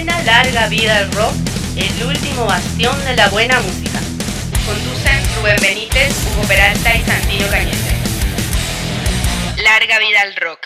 Suena 0.00 0.22
larga 0.22 0.66
vida 0.68 0.96
al 0.96 1.12
rock, 1.12 1.34
el 1.76 2.06
último 2.06 2.46
bastión 2.46 2.96
de 3.04 3.14
la 3.16 3.28
buena 3.28 3.60
música. 3.60 3.98
Conducen 4.64 5.20
Rubén 5.36 5.58
Benítez, 5.60 6.14
Hugo 6.24 6.48
Peralta 6.48 6.96
y 6.96 7.02
Santino 7.02 7.46
Cañete. 7.50 7.76
Larga 9.62 9.98
vida 9.98 10.22
al 10.22 10.36
rock. 10.36 10.60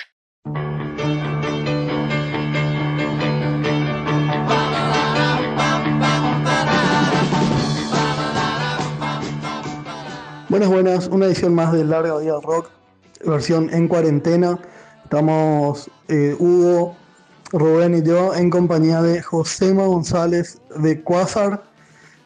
Buenas, 10.49 10.69
buenas, 10.69 11.09
una 11.09 11.27
edición 11.27 11.57
más 11.57 11.73
de 11.73 11.85
Larga 11.85 12.19
Vida 12.19 12.39
Rock, 12.41 12.71
versión 13.27 13.69
en 13.75 13.89
cuarentena. 13.89 14.61
Estamos 15.03 15.91
eh, 16.07 16.37
Hugo, 16.39 16.97
Rubén 17.53 17.97
y 17.97 18.03
yo 18.03 18.35
en 18.35 18.51
compañía 18.51 19.03
de 19.03 19.23
Josema 19.23 19.87
González 19.87 20.61
de 20.77 21.03
Quasar, 21.03 21.65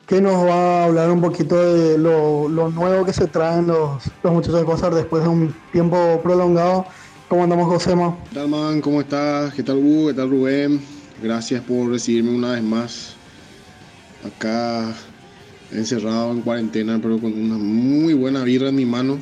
que 0.06 0.20
nos 0.20 0.47
va 0.47 0.83
a 0.83 0.84
hablar 0.84 1.10
un 1.10 1.20
poquito 1.20 1.74
de 1.74 1.98
lo, 1.98 2.48
nuevo 2.48 3.05
que 3.05 3.12
se 3.12 3.27
traen 3.27 3.66
los, 3.66 4.02
los 4.23 4.33
muchachos 4.33 4.60
de 4.60 4.65
Quasar 4.65 4.95
después 4.95 5.23
de 5.23 5.29
un 5.29 5.55
tiempo 5.73 6.20
prolongado. 6.23 6.87
¿Cómo 7.29 7.45
andamos, 7.45 7.66
Josema? 7.66 8.16
¿Qué 8.30 8.37
tal, 8.37 8.48
man? 8.48 8.80
¿Cómo 8.80 9.02
estás? 9.02 9.52
¿Qué 9.52 9.62
tal, 9.62 9.77
Hugo? 9.77 10.09
¿Qué 10.09 10.15
tal, 10.15 10.30
Rubén? 10.30 10.80
Gracias 11.23 11.62
por 11.62 11.91
recibirme 11.91 12.30
una 12.30 12.52
vez 12.52 12.62
más 12.62 13.16
acá 14.24 14.95
encerrado 15.71 16.32
en 16.32 16.41
cuarentena, 16.41 16.98
pero 17.02 17.19
con 17.21 17.32
una 17.35 17.59
muy 17.59 18.15
buena 18.15 18.45
birra 18.45 18.69
en 18.71 18.77
mi 18.77 18.87
mano. 18.87 19.21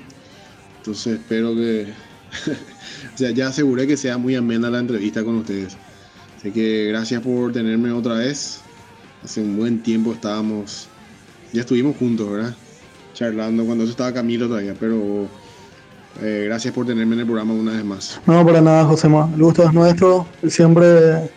Entonces 0.79 1.19
espero 1.19 1.55
que... 1.55 1.89
o 3.15 3.19
sea, 3.19 3.31
ya 3.31 3.49
aseguré 3.49 3.87
que 3.87 3.97
sea 3.97 4.19
muy 4.19 4.37
amena 4.37 4.71
la 4.71 4.79
entrevista 4.79 5.25
con 5.25 5.39
ustedes. 5.39 5.77
Así 6.37 6.51
que 6.51 6.87
gracias 6.89 7.23
por 7.23 7.53
tenerme 7.53 7.93
otra 7.93 8.15
vez. 8.15 8.61
Hace 9.25 9.41
un 9.41 9.57
buen 9.57 9.83
tiempo 9.83 10.13
estábamos, 10.13 10.89
ya 11.53 11.63
estuvimos 11.63 11.97
juntos, 11.97 12.31
¿verdad? 12.31 12.55
Charlando 13.15 13.65
cuando 13.65 13.85
eso 13.85 13.93
estaba 13.93 14.13
Camilo 14.13 14.47
todavía, 14.47 14.75
pero 14.79 15.27
eh, 16.23 16.45
gracias 16.47 16.73
por 16.73 16.87
tenerme 16.87 17.15
en 17.15 17.21
el 17.21 17.27
programa 17.27 17.55
una 17.55 17.73
vez 17.73 17.85
más. 17.85 18.21
No, 18.27 18.45
para 18.45 18.61
nada, 18.61 18.85
José 18.85 19.07
El 19.07 19.43
gusto 19.43 19.65
es 19.65 19.73
nuestro. 19.73 20.27
Siempre 20.47 21.31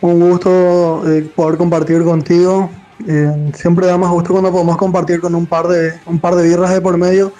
un 0.00 0.30
gusto 0.30 1.02
eh, 1.10 1.22
poder 1.34 1.58
compartir 1.58 2.02
contigo. 2.02 2.70
Eh, 3.06 3.52
siempre 3.54 3.86
da 3.86 3.98
más 3.98 4.10
gusto 4.10 4.32
cuando 4.32 4.52
podemos 4.52 4.76
compartir 4.76 5.20
con 5.20 5.34
un 5.34 5.46
par 5.46 5.66
de 5.68 5.94
un 6.06 6.20
par 6.20 6.34
de 6.34 6.48
birras 6.48 6.72
de 6.72 6.80
por 6.80 6.96
medio. 6.96 7.32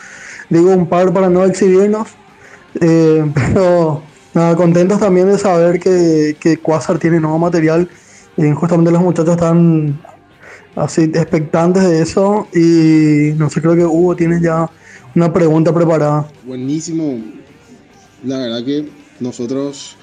Digo 0.49 0.71
un 0.71 0.87
par 0.87 1.13
para 1.13 1.29
no 1.29 1.45
exhibirnos. 1.45 2.09
pero 2.81 4.03
Nada, 4.35 4.57
contentos 4.57 4.99
también 4.99 5.29
de 5.29 5.39
saber 5.39 5.79
que, 5.79 6.37
que 6.41 6.57
Quasar 6.57 6.99
tiene 6.99 7.21
nuevo 7.21 7.39
material. 7.39 7.89
Y 8.37 8.51
justamente 8.53 8.91
los 8.91 9.03
muchachos 9.03 9.35
están 9.35 10.01
así 10.75 11.03
expectantes 11.03 11.83
de 11.83 12.01
eso. 12.01 12.49
Y 12.55 13.35
no 13.37 13.51
sé, 13.51 13.61
creo 13.61 13.77
que 13.77 13.85
Hugo 13.85 14.17
tiene 14.17 14.41
ya 14.41 14.71
una 15.15 15.33
pregunta 15.33 15.73
preparada. 15.75 16.27
Buenísimo. 16.47 17.19
La 18.25 18.39
verdad 18.39 18.65
que 18.65 18.89
nosotros 19.21 19.97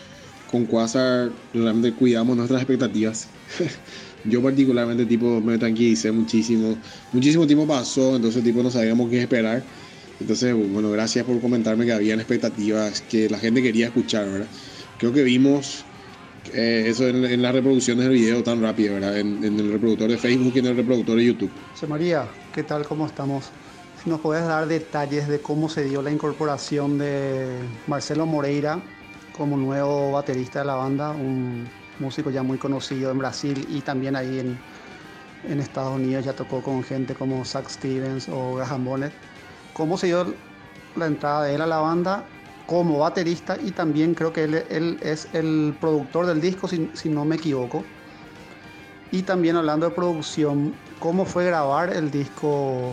con 0.51 0.65
Quasar 0.65 1.31
realmente 1.53 1.93
cuidamos 1.93 2.37
nuestras 2.37 2.61
expectativas. 2.61 3.27
Yo 4.25 4.43
particularmente 4.43 5.05
tipo 5.05 5.39
me 5.41 5.57
tranquilicé 5.57 6.11
muchísimo. 6.11 6.77
Muchísimo 7.13 7.47
tiempo 7.47 7.65
pasó, 7.65 8.15
entonces 8.15 8.43
tipo 8.43 8.61
no 8.61 8.69
sabíamos 8.69 9.09
qué 9.09 9.21
esperar. 9.21 9.63
Entonces, 10.19 10.53
bueno, 10.53 10.91
gracias 10.91 11.25
por 11.25 11.39
comentarme 11.39 11.85
que 11.85 11.93
habían 11.93 12.19
expectativas 12.19 13.01
que 13.01 13.29
la 13.29 13.39
gente 13.39 13.61
quería 13.61 13.87
escuchar, 13.87 14.29
¿verdad? 14.29 14.47
Creo 14.97 15.13
que 15.13 15.23
vimos 15.23 15.85
eh, 16.53 16.85
eso 16.87 17.07
en, 17.07 17.41
las 17.41 17.53
reproducciones 17.53 18.05
del 18.05 18.13
video 18.13 18.43
tan 18.43 18.61
rápido, 18.61 18.95
¿verdad? 18.95 19.17
En, 19.17 19.43
el 19.43 19.71
reproductor 19.71 20.09
de 20.09 20.17
Facebook 20.17 20.53
y 20.55 20.59
en 20.59 20.65
el 20.67 20.75
reproductor 20.75 21.17
de 21.17 21.25
YouTube. 21.25 21.51
José 21.71 21.87
María, 21.87 22.27
¿qué 22.53 22.63
tal? 22.63 22.85
¿Cómo 22.85 23.05
estamos? 23.05 23.49
Si 24.03 24.09
nos 24.09 24.19
puedes 24.19 24.45
dar 24.45 24.67
detalles 24.67 25.27
de 25.27 25.39
cómo 25.39 25.69
se 25.69 25.83
dio 25.83 26.01
la 26.01 26.11
incorporación 26.11 26.97
de 26.97 27.59
Marcelo 27.87 28.25
Moreira 28.25 28.81
como 29.37 29.57
nuevo 29.57 30.11
baterista 30.11 30.59
de 30.59 30.65
la 30.65 30.75
banda, 30.75 31.11
un 31.11 31.67
músico 31.99 32.29
ya 32.29 32.43
muy 32.43 32.57
conocido 32.57 33.11
en 33.11 33.19
Brasil 33.19 33.65
y 33.69 33.81
también 33.81 34.15
ahí 34.15 34.39
en, 34.39 34.57
en 35.49 35.59
Estados 35.59 35.95
Unidos 35.95 36.25
ya 36.25 36.33
tocó 36.33 36.61
con 36.61 36.83
gente 36.83 37.13
como 37.13 37.43
Zach 37.45 37.69
Stevens 37.69 38.27
o 38.29 38.55
Graham 38.55 38.85
Bonnet 38.85 39.13
cómo 39.79 39.97
se 39.97 40.07
dio 40.07 40.33
la 40.97 41.05
entrada 41.05 41.45
de 41.45 41.55
él 41.55 41.61
a 41.61 41.65
la 41.65 41.77
banda 41.77 42.25
como 42.67 42.99
baterista 42.99 43.57
y 43.63 43.71
también 43.71 44.13
creo 44.13 44.33
que 44.33 44.43
él, 44.43 44.99
es 45.01 45.29
el 45.31 45.73
productor 45.79 46.25
del 46.25 46.41
disco, 46.41 46.67
si, 46.67 47.09
no 47.09 47.23
me 47.23 47.37
equivoco. 47.37 47.85
Y 49.09 49.21
también 49.21 49.55
hablando 49.55 49.89
de 49.89 49.95
producción, 49.95 50.75
cómo 50.99 51.23
fue 51.23 51.45
grabar 51.45 51.93
el 51.93 52.11
disco, 52.11 52.91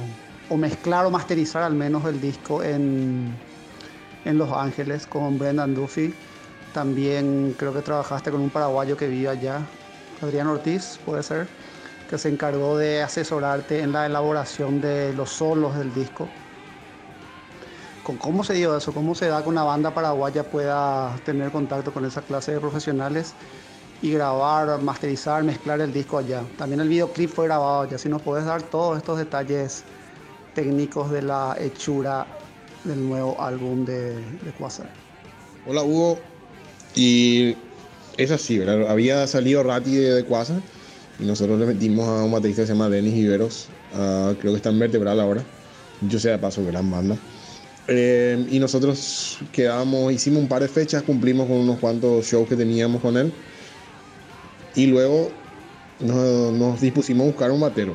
o 0.49 0.57
mezclar 0.57 1.05
o 1.07 1.11
masterizar 1.11 1.65
al 1.65 1.75
menos 1.75 2.05
el 2.05 2.21
disco 2.21 2.63
en, 2.63 3.35
en 4.25 4.39
Los 4.39 4.53
Ángeles 4.53 5.09
con 5.09 5.41
Brendan 5.41 5.75
Duffy. 5.75 6.15
También 6.73 7.55
creo 7.59 7.75
que 7.75 7.83
trabajaste 7.83 8.31
con 8.31 8.41
un 8.41 8.51
paraguayo 8.51 8.97
que 8.97 9.09
vive 9.09 9.29
allá, 9.29 9.61
Adrián 10.23 10.47
Ortiz, 10.47 11.01
puede 11.05 11.25
ser, 11.25 11.49
que 12.09 12.17
se 12.17 12.29
encargó 12.29 12.79
de 12.79 13.03
asesorarte 13.03 13.81
en 13.81 13.91
la 13.91 14.07
elaboración 14.07 14.81
de 14.81 15.13
los 15.15 15.31
solos 15.31 15.77
del 15.77 15.93
disco 15.93 16.29
cómo 18.15 18.45
se 18.45 18.55
dio 18.55 18.77
eso, 18.77 18.93
cómo 18.93 19.15
se 19.15 19.27
da 19.27 19.43
que 19.43 19.49
una 19.49 19.65
banda 19.65 19.93
paraguaya 19.93 20.45
pueda 20.45 21.17
tener 21.25 21.51
contacto 21.51 21.93
con 21.93 22.05
esa 22.05 22.23
clase 22.23 22.53
de 22.53 22.61
profesionales 22.61 23.35
y 24.03 24.13
grabar, 24.13 24.81
masterizar, 24.83 25.43
mezclar 25.43 25.81
el 25.81 25.93
disco 25.93 26.19
allá. 26.19 26.43
También 26.57 26.81
el 26.81 26.89
videoclip 26.89 27.31
fue 27.31 27.47
grabado 27.47 27.83
allá. 27.83 27.99
Si 27.99 28.09
nos 28.09 28.23
puedes 28.23 28.45
dar 28.45 28.63
todos 28.63 28.99
estos 28.99 29.19
detalles 29.19 29.83
técnicos 30.55 31.11
de 31.11 31.23
la 31.23 31.57
hechura 31.59 32.27
del 32.85 33.09
nuevo 33.09 33.41
álbum 33.41 33.85
de, 33.85 34.15
de 34.15 34.53
Quasar. 34.59 34.89
Hola 35.67 35.83
Hugo, 35.83 36.19
y 36.95 37.57
es 38.17 38.31
así, 38.31 38.59
¿verdad? 38.59 38.89
Había 38.89 39.27
salido 39.27 39.63
Rati 39.63 39.97
de, 39.97 40.25
Quasar 40.25 40.61
y 41.19 41.25
nosotros 41.25 41.59
le 41.59 41.67
metimos 41.67 42.07
a 42.07 42.25
un 42.25 42.31
baterista 42.31 42.63
que 42.63 42.67
se 42.67 42.73
llama 42.73 42.89
Denis 42.89 43.15
Iberos, 43.15 43.69
creo 43.93 44.53
que 44.53 44.57
está 44.57 44.71
en 44.71 44.79
Vertebral 44.79 45.19
ahora. 45.19 45.43
Yo 46.03 46.19
sé 46.19 46.31
de 46.31 46.39
paso, 46.39 46.65
gran 46.65 46.91
banda. 46.91 47.17
Eh, 47.89 48.47
y 48.51 48.59
nosotros 48.59 49.39
quedamos, 49.53 50.13
hicimos 50.13 50.43
un 50.43 50.49
par 50.49 50.63
de 50.63 50.69
fechas, 50.69 51.03
cumplimos 51.03 51.47
con 51.47 51.59
unos 51.59 51.79
cuantos 51.79 52.27
shows 52.27 52.49
que 52.49 52.57
teníamos 52.57 53.01
con 53.01 53.17
él. 53.17 53.33
Y 54.75 54.87
luego 54.87 55.31
nos, 56.01 56.81
dispusimos 56.81 57.25
a 57.25 57.31
buscar 57.31 57.51
un 57.51 57.61
batero. 57.61 57.95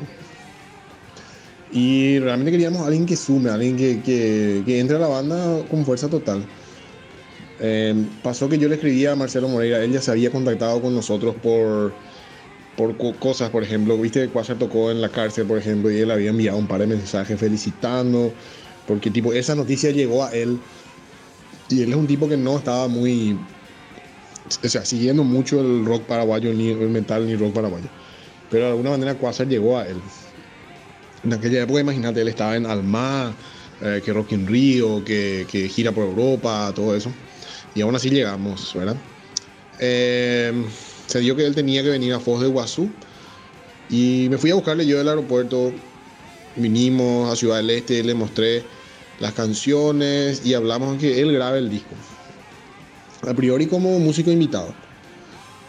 Y 1.72 2.20
realmente 2.20 2.52
queríamos 2.52 2.86
alguien 2.86 3.06
que 3.06 3.16
sume, 3.16 3.50
alguien 3.50 3.78
que, 3.78 4.02
que, 4.02 4.80
entre 4.80 4.98
a 4.98 5.00
la 5.00 5.08
banda 5.08 5.64
con 5.70 5.86
fuerza 5.86 6.10
total. 6.10 6.44
Eh, 7.60 7.94
pasó 8.24 8.50
que 8.50 8.58
yo 8.58 8.68
le 8.68 8.76
escribía 8.76 9.12
a 9.12 9.16
Marcelo 9.16 9.48
Moreira, 9.48 9.84
él 9.84 9.92
ya 9.92 10.02
se 10.02 10.12
había 10.12 10.32
contactado 10.32 10.82
con 10.82 10.96
nosotros 10.96 11.36
por, 11.42 11.94
por 12.76 12.98
cosas, 13.20 13.52
por 13.52 13.64
ejemplo, 13.64 13.98
viste 13.98 14.22
que 14.22 14.30
Quasar 14.30 14.58
tocó 14.58 14.90
en 14.90 15.00
la 15.00 15.10
cárcel, 15.10 15.46
por 15.46 15.60
ejemplo, 15.60 15.92
y 15.92 16.00
él 16.00 16.10
había 16.10 16.32
enviado 16.32 16.58
un 16.58 16.68
par 16.68 16.80
de 16.80 16.88
mensajes 16.88 17.40
felicitando 17.40 18.34
porque 18.92 19.10
tipo, 19.10 19.32
esa 19.32 19.56
noticia 19.56 19.90
llegó 19.92 20.26
a 20.26 20.34
él 20.34 20.60
y 21.70 21.82
él 21.82 21.92
es 21.92 21.96
un 21.96 22.08
tipo 22.08 22.28
que 22.28 22.36
no 22.36 22.58
estaba 22.58 22.90
muy, 22.90 23.40
o 24.62 24.68
sea, 24.68 24.84
siguiendo 24.84 25.24
mucho 25.24 25.62
el 25.62 25.86
rock 25.86 26.04
paraguayo, 26.04 26.54
ni 26.54 26.72
el 26.72 26.90
metal, 26.90 27.26
ni 27.26 27.38
rock 27.38 27.54
paraguayo. 27.54 27.88
Pero 28.50 28.66
de 28.66 28.72
alguna 28.72 28.90
manera 28.90 29.16
Quasar 29.16 29.48
llegó 29.48 29.80
a 29.80 29.88
él. 29.88 29.96
En 31.24 31.32
aquella 31.32 31.62
época, 31.62 31.80
imagínate, 31.80 32.20
él 32.20 32.28
estaba 32.28 32.58
en 32.58 32.66
Alma, 32.66 33.34
eh, 33.82 34.02
que 34.04 34.12
Rock 34.12 34.34
in 34.34 34.46
Rio, 34.46 35.06
que, 35.06 35.48
que, 35.50 35.70
gira 35.70 35.94
por 35.94 36.04
Europa, 36.04 36.74
todo 36.76 36.94
eso. 36.94 37.14
Y 37.74 37.80
aún 37.80 37.96
así 37.96 38.10
llegamos, 38.10 38.74
¿verdad? 38.76 38.98
Eh, 39.80 40.52
se 41.08 41.20
dio 41.22 41.34
que 41.38 41.46
él 41.46 41.56
tenía 41.56 41.82
que 41.82 41.92
venir 41.92 42.12
a 42.12 42.20
Foz 42.20 42.42
de 42.42 42.48
Guazú. 42.48 42.90
Y 43.90 44.28
me 44.30 44.38
fui 44.38 44.52
a 44.52 44.56
buscarle 44.56 44.86
yo 44.86 44.98
del 44.98 45.08
aeropuerto 45.08 45.72
vinimos 46.56 47.32
a 47.32 47.36
Ciudad 47.36 47.58
del 47.58 47.70
Este, 47.70 48.04
le 48.04 48.14
mostré 48.14 48.64
las 49.22 49.34
canciones 49.34 50.42
y 50.46 50.54
hablamos 50.54 50.98
que 50.98 51.22
él 51.22 51.32
grabe 51.32 51.60
el 51.60 51.70
disco. 51.70 51.96
A 53.22 53.34
priori 53.34 53.68
como 53.68 53.98
músico 54.00 54.32
invitado. 54.32 54.74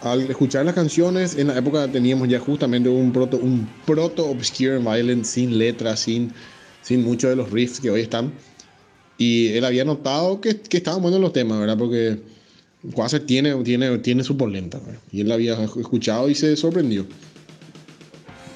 Al 0.00 0.22
escuchar 0.22 0.64
las 0.64 0.75
canciones, 0.75 1.37
en 1.37 1.46
la 1.49 1.58
época 1.58 1.87
teníamos 1.87 2.28
ya 2.28 2.40
justamente 2.40 2.88
un 2.88 3.12
proto, 3.12 3.37
un 3.37 3.69
proto 3.87 4.28
obscure 4.28 4.78
violent 4.78 5.25
sin 5.25 5.58
letras, 5.58 6.00
sin, 6.00 6.32
sin 6.81 7.04
muchos 7.04 7.31
de 7.31 7.37
los 7.37 7.50
riffs 7.50 7.78
que 7.78 7.90
hoy 7.90 8.00
están. 8.00 8.32
Y 9.16 9.49
él 9.49 9.64
había 9.64 9.84
notado 9.84 10.40
que, 10.40 10.58
que 10.58 10.78
estaban 10.78 11.02
buenos 11.02 11.20
los 11.20 11.32
temas, 11.32 11.60
¿verdad? 11.60 11.78
Porque 11.78 12.19
Quasar 12.94 13.20
tiene, 13.20 13.55
tiene, 13.62 13.98
tiene 13.98 14.25
su 14.25 14.37
polenta, 14.37 14.81
Y 15.12 15.20
él 15.20 15.28
la 15.28 15.34
había 15.34 15.62
escuchado 15.62 16.28
y 16.28 16.34
se 16.34 16.56
sorprendió 16.56 17.06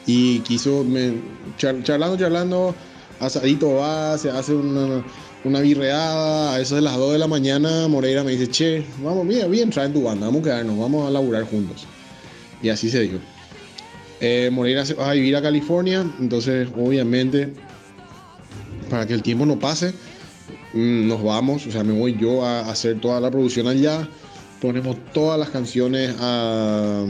y 0.07 0.39
quiso, 0.41 0.85
me, 0.85 1.15
charlando, 1.59 2.17
charlando, 2.17 2.75
asadito 3.21 3.75
va, 3.75 4.19
se 4.19 4.31
hace 4.31 4.55
una, 4.55 5.05
una 5.45 5.61
birreada, 5.61 6.55
a 6.55 6.61
eso 6.61 6.75
de 6.75 6.83
las 6.83 6.97
2 6.97 7.13
de 7.13 7.19
la 7.19 7.27
mañana 7.27 7.89
Moreira 7.89 8.25
me 8.25 8.33
dice, 8.33 8.49
che, 8.49 8.87
vamos, 9.03 9.27
bien, 9.27 9.51
bien, 9.51 9.71
traen 9.71 9.93
tu 9.93 10.03
banda, 10.03 10.27
vamos 10.27 10.41
a 10.43 10.45
quedarnos, 10.45 10.79
vamos 10.79 11.07
a 11.07 11.11
laburar 11.11 11.45
juntos. 11.45 11.87
Y 12.63 12.69
así 12.69 12.91
se 12.91 13.01
dio. 13.03 13.21
Eh, 14.21 14.51
Moreira 14.53 14.85
se 14.85 14.95
va 14.95 15.11
a 15.11 15.15
vivir 15.15 15.37
a 15.37 15.43
California, 15.43 16.05
entonces 16.19 16.69
obviamente 16.77 17.53
para 18.89 19.07
que 19.07 19.15
el 19.15 19.23
tiempo 19.23 19.47
no 19.47 19.59
pase, 19.59 19.93
mm, 20.73 21.09
nos 21.09 21.23
vamos, 21.23 21.67
o 21.67 21.71
sea, 21.71 21.85
me 21.85 21.93
voy 21.93 22.17
yo 22.19 22.45
a 22.45 22.61
hacer 22.71 23.01
toda 23.01 23.21
la 23.21 23.31
producción 23.31 23.67
allá, 23.67 24.09
ponemos 24.61 24.97
todas 25.13 25.39
las 25.39 25.51
canciones 25.51 26.15
a... 26.19 27.05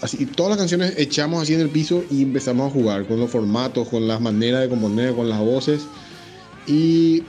Así, 0.00 0.26
todas 0.26 0.50
las 0.50 0.58
canciones 0.58 0.94
echamos 0.96 1.42
así 1.42 1.54
en 1.54 1.60
el 1.60 1.70
piso 1.70 2.04
y 2.08 2.22
empezamos 2.22 2.70
a 2.70 2.72
jugar 2.72 3.06
con 3.06 3.18
los 3.18 3.30
formatos, 3.30 3.88
con 3.88 4.06
las 4.06 4.20
maneras 4.20 4.60
de 4.60 4.68
componer, 4.68 5.14
con 5.14 5.28
las 5.28 5.40
voces. 5.40 5.86
Y 6.66 7.24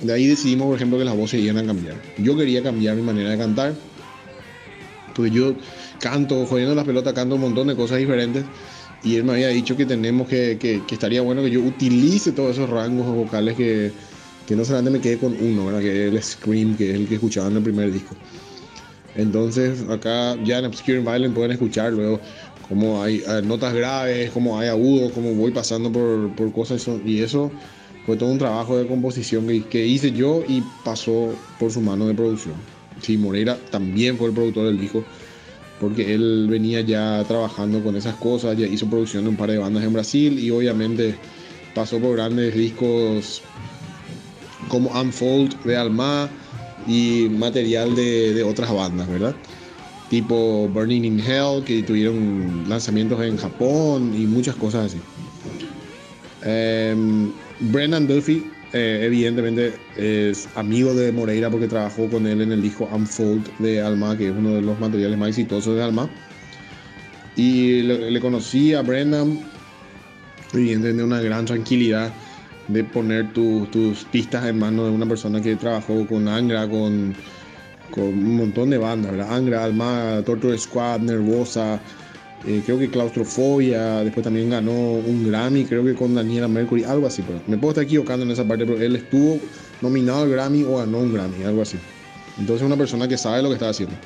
de 0.00 0.12
ahí 0.12 0.26
decidimos, 0.26 0.68
por 0.68 0.76
ejemplo, 0.76 0.98
que 0.98 1.04
las 1.04 1.16
voces 1.16 1.40
iban 1.40 1.58
a 1.58 1.66
cambiar. 1.66 1.96
Yo 2.16 2.36
quería 2.36 2.62
cambiar 2.62 2.96
mi 2.96 3.02
manera 3.02 3.30
de 3.30 3.38
cantar. 3.38 3.74
Porque 5.14 5.30
yo 5.30 5.54
canto, 6.00 6.46
jodiendo 6.46 6.74
las 6.74 6.86
pelotas, 6.86 7.12
canto 7.12 7.34
un 7.34 7.42
montón 7.42 7.68
de 7.68 7.76
cosas 7.76 7.98
diferentes. 7.98 8.44
Y 9.02 9.16
él 9.16 9.24
me 9.24 9.32
había 9.32 9.48
dicho 9.48 9.76
que 9.76 9.84
tenemos 9.84 10.28
que, 10.28 10.56
que, 10.58 10.82
estaría 10.90 11.20
bueno 11.20 11.42
que 11.42 11.50
yo 11.50 11.60
utilice 11.60 12.32
todos 12.32 12.52
esos 12.52 12.70
rangos 12.70 13.06
vocales 13.06 13.54
que, 13.54 13.92
que 14.46 14.56
no 14.56 14.64
solamente 14.64 14.90
me 14.90 15.00
quede 15.00 15.18
con 15.18 15.36
uno, 15.40 15.78
que 15.78 16.06
es 16.06 16.12
el 16.12 16.22
Scream, 16.22 16.76
que 16.76 16.90
es 16.90 16.96
el 16.96 17.06
que 17.06 17.14
escuchaba 17.16 17.48
en 17.48 17.58
el 17.58 17.62
primer 17.62 17.92
disco. 17.92 18.16
Entonces 19.14 19.88
acá 19.88 20.36
ya 20.44 20.58
en 20.58 20.66
Obscure 20.66 21.00
Violent 21.00 21.34
pueden 21.34 21.52
escuchar 21.52 21.92
luego 21.92 22.20
cómo 22.68 23.02
hay, 23.02 23.22
notas 23.44 23.74
graves, 23.74 24.30
cómo 24.30 24.58
hay 24.58 24.68
agudos, 24.68 25.12
cómo 25.12 25.32
voy 25.34 25.50
pasando 25.50 25.90
por, 25.90 26.34
por 26.34 26.52
cosas 26.52 26.86
y 27.04 27.22
eso 27.22 27.50
fue 28.06 28.16
todo 28.16 28.30
un 28.30 28.38
trabajo 28.38 28.76
de 28.76 28.86
composición 28.86 29.46
que, 29.46 29.64
que, 29.64 29.86
hice 29.86 30.12
yo 30.12 30.42
y 30.46 30.62
pasó 30.84 31.34
por 31.58 31.70
su 31.70 31.80
mano 31.80 32.06
de 32.06 32.14
producción. 32.14 32.54
Sí, 33.02 33.16
Moreira 33.16 33.58
también 33.70 34.16
fue 34.16 34.28
el 34.28 34.34
productor 34.34 34.66
del 34.66 34.78
disco 34.78 35.04
porque 35.80 36.14
él 36.14 36.46
venía 36.48 36.80
ya 36.80 37.24
trabajando 37.26 37.82
con 37.82 37.96
esas 37.96 38.16
cosas, 38.16 38.56
ya 38.56 38.66
hizo 38.66 38.88
producción 38.88 39.24
de 39.24 39.30
un 39.30 39.36
par 39.36 39.50
de 39.50 39.58
bandas 39.58 39.84
en 39.84 39.92
Brasil 39.92 40.38
y 40.38 40.50
obviamente 40.50 41.14
pasó 41.74 41.98
por 42.00 42.16
grandes 42.16 42.54
discos 42.54 43.42
como 44.68 44.90
Unfold 44.90 45.62
de 45.64 45.76
Alma 45.76 46.28
y 46.88 47.28
material 47.28 47.94
de, 47.94 48.42
otras 48.42 48.72
bandas, 48.72 49.06
¿verdad? 49.08 49.36
Tipo 50.08 50.68
Burning 50.68 51.04
in 51.04 51.20
Hell, 51.20 51.62
que 51.64 51.82
tuvieron 51.82 52.64
lanzamientos 52.66 53.22
en 53.22 53.36
Japón 53.36 54.14
y 54.16 54.26
muchas 54.26 54.56
cosas 54.56 54.86
así. 54.86 54.98
Em, 56.42 57.30
Brendan 57.60 58.06
Duffy 58.06 58.42
eh, 58.72 59.00
evidentemente 59.02 59.74
es 59.96 60.48
amigo 60.54 60.94
de 60.94 61.10
Moreira 61.10 61.50
porque 61.50 61.68
trabajó 61.68 62.08
con 62.08 62.26
él 62.26 62.42
en 62.42 62.52
el 62.52 62.62
disco 62.62 62.88
Unfold 62.92 63.58
de 63.58 63.80
Alma, 63.80 64.16
que 64.16 64.28
es 64.28 64.34
uno 64.34 64.54
de 64.54 64.62
los 64.62 64.78
materiales 64.80 65.18
más 65.18 65.30
exitosos 65.30 65.76
de 65.76 65.82
Alma. 65.82 66.08
Y 67.36 67.82
le, 67.82 68.20
conocí 68.20 68.74
a 68.74 68.82
Brendan, 68.82 69.40
evidentemente 70.52 71.04
una 71.04 71.20
gran 71.20 71.44
tranquilidad 71.44 72.12
de 72.68 72.84
poner 72.84 73.32
tus 73.32 74.04
pistas 74.12 74.46
en 74.46 74.58
manos 74.58 74.86
de 74.86 74.92
una 74.92 75.06
persona 75.06 75.40
que 75.40 75.56
trabajó 75.56 76.06
con 76.06 76.28
Angra, 76.28 76.68
con, 76.68 77.14
con 77.90 78.04
un 78.04 78.36
montón 78.36 78.70
de 78.70 78.78
bandas, 78.78 79.12
¿verdad? 79.12 79.34
Angra, 79.34 79.64
Alma, 79.64 80.22
Torture 80.24 80.56
Squad, 80.56 81.00
Nervosa, 81.00 81.80
eh, 82.46 82.62
creo 82.64 82.78
que 82.78 82.88
Claustrofobia, 82.88 84.04
después 84.04 84.22
también 84.22 84.50
ganó 84.50 84.72
un 84.72 85.28
Grammy, 85.28 85.64
creo 85.64 85.84
que 85.84 85.94
con 85.94 86.14
Daniela 86.14 86.46
Mercury, 86.46 86.84
algo 86.84 87.06
así. 87.06 87.22
Pero 87.26 87.40
me 87.46 87.56
puedo 87.56 87.72
estar 87.72 87.84
equivocando 87.84 88.24
en 88.24 88.30
esa 88.30 88.44
parte, 88.46 88.64
pero 88.64 88.80
él 88.80 88.96
estuvo 88.96 89.40
nominado 89.80 90.22
al 90.22 90.30
Grammy 90.30 90.62
o 90.62 90.76
ganó 90.76 90.98
un 90.98 91.12
Grammy, 91.12 91.42
algo 91.44 91.62
así. 91.62 91.78
Entonces 92.38 92.64
una 92.64 92.76
persona 92.76 93.08
que 93.08 93.16
sabe 93.16 93.42
lo 93.42 93.48
que 93.48 93.54
está 93.54 93.70
haciendo. 93.70 93.96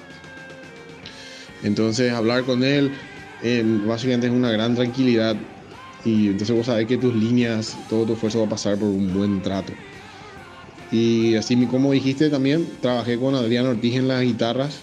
Entonces 1.62 2.12
hablar 2.12 2.44
con 2.44 2.64
él 2.64 2.92
eh, 3.42 3.64
básicamente 3.86 4.28
es 4.28 4.32
una 4.32 4.50
gran 4.50 4.74
tranquilidad 4.74 5.36
y 6.04 6.28
entonces 6.28 6.56
vos 6.56 6.66
sabés 6.66 6.87
que 6.87 6.99
tus 6.99 7.14
líneas, 7.14 7.76
todo 7.88 8.04
tu 8.06 8.12
esfuerzo 8.14 8.40
va 8.40 8.46
a 8.46 8.50
pasar 8.50 8.76
por 8.76 8.88
un 8.88 9.12
buen 9.14 9.40
trato. 9.43 9.72
Y 10.90 11.37
así 11.37 11.56
como 11.66 11.93
dijiste 11.93 12.28
también, 12.28 12.66
trabajé 12.81 13.19
con 13.19 13.34
Adrián 13.34 13.66
Ortiz 13.66 13.94
en 13.96 14.08
las 14.08 14.22
guitarras 14.22 14.81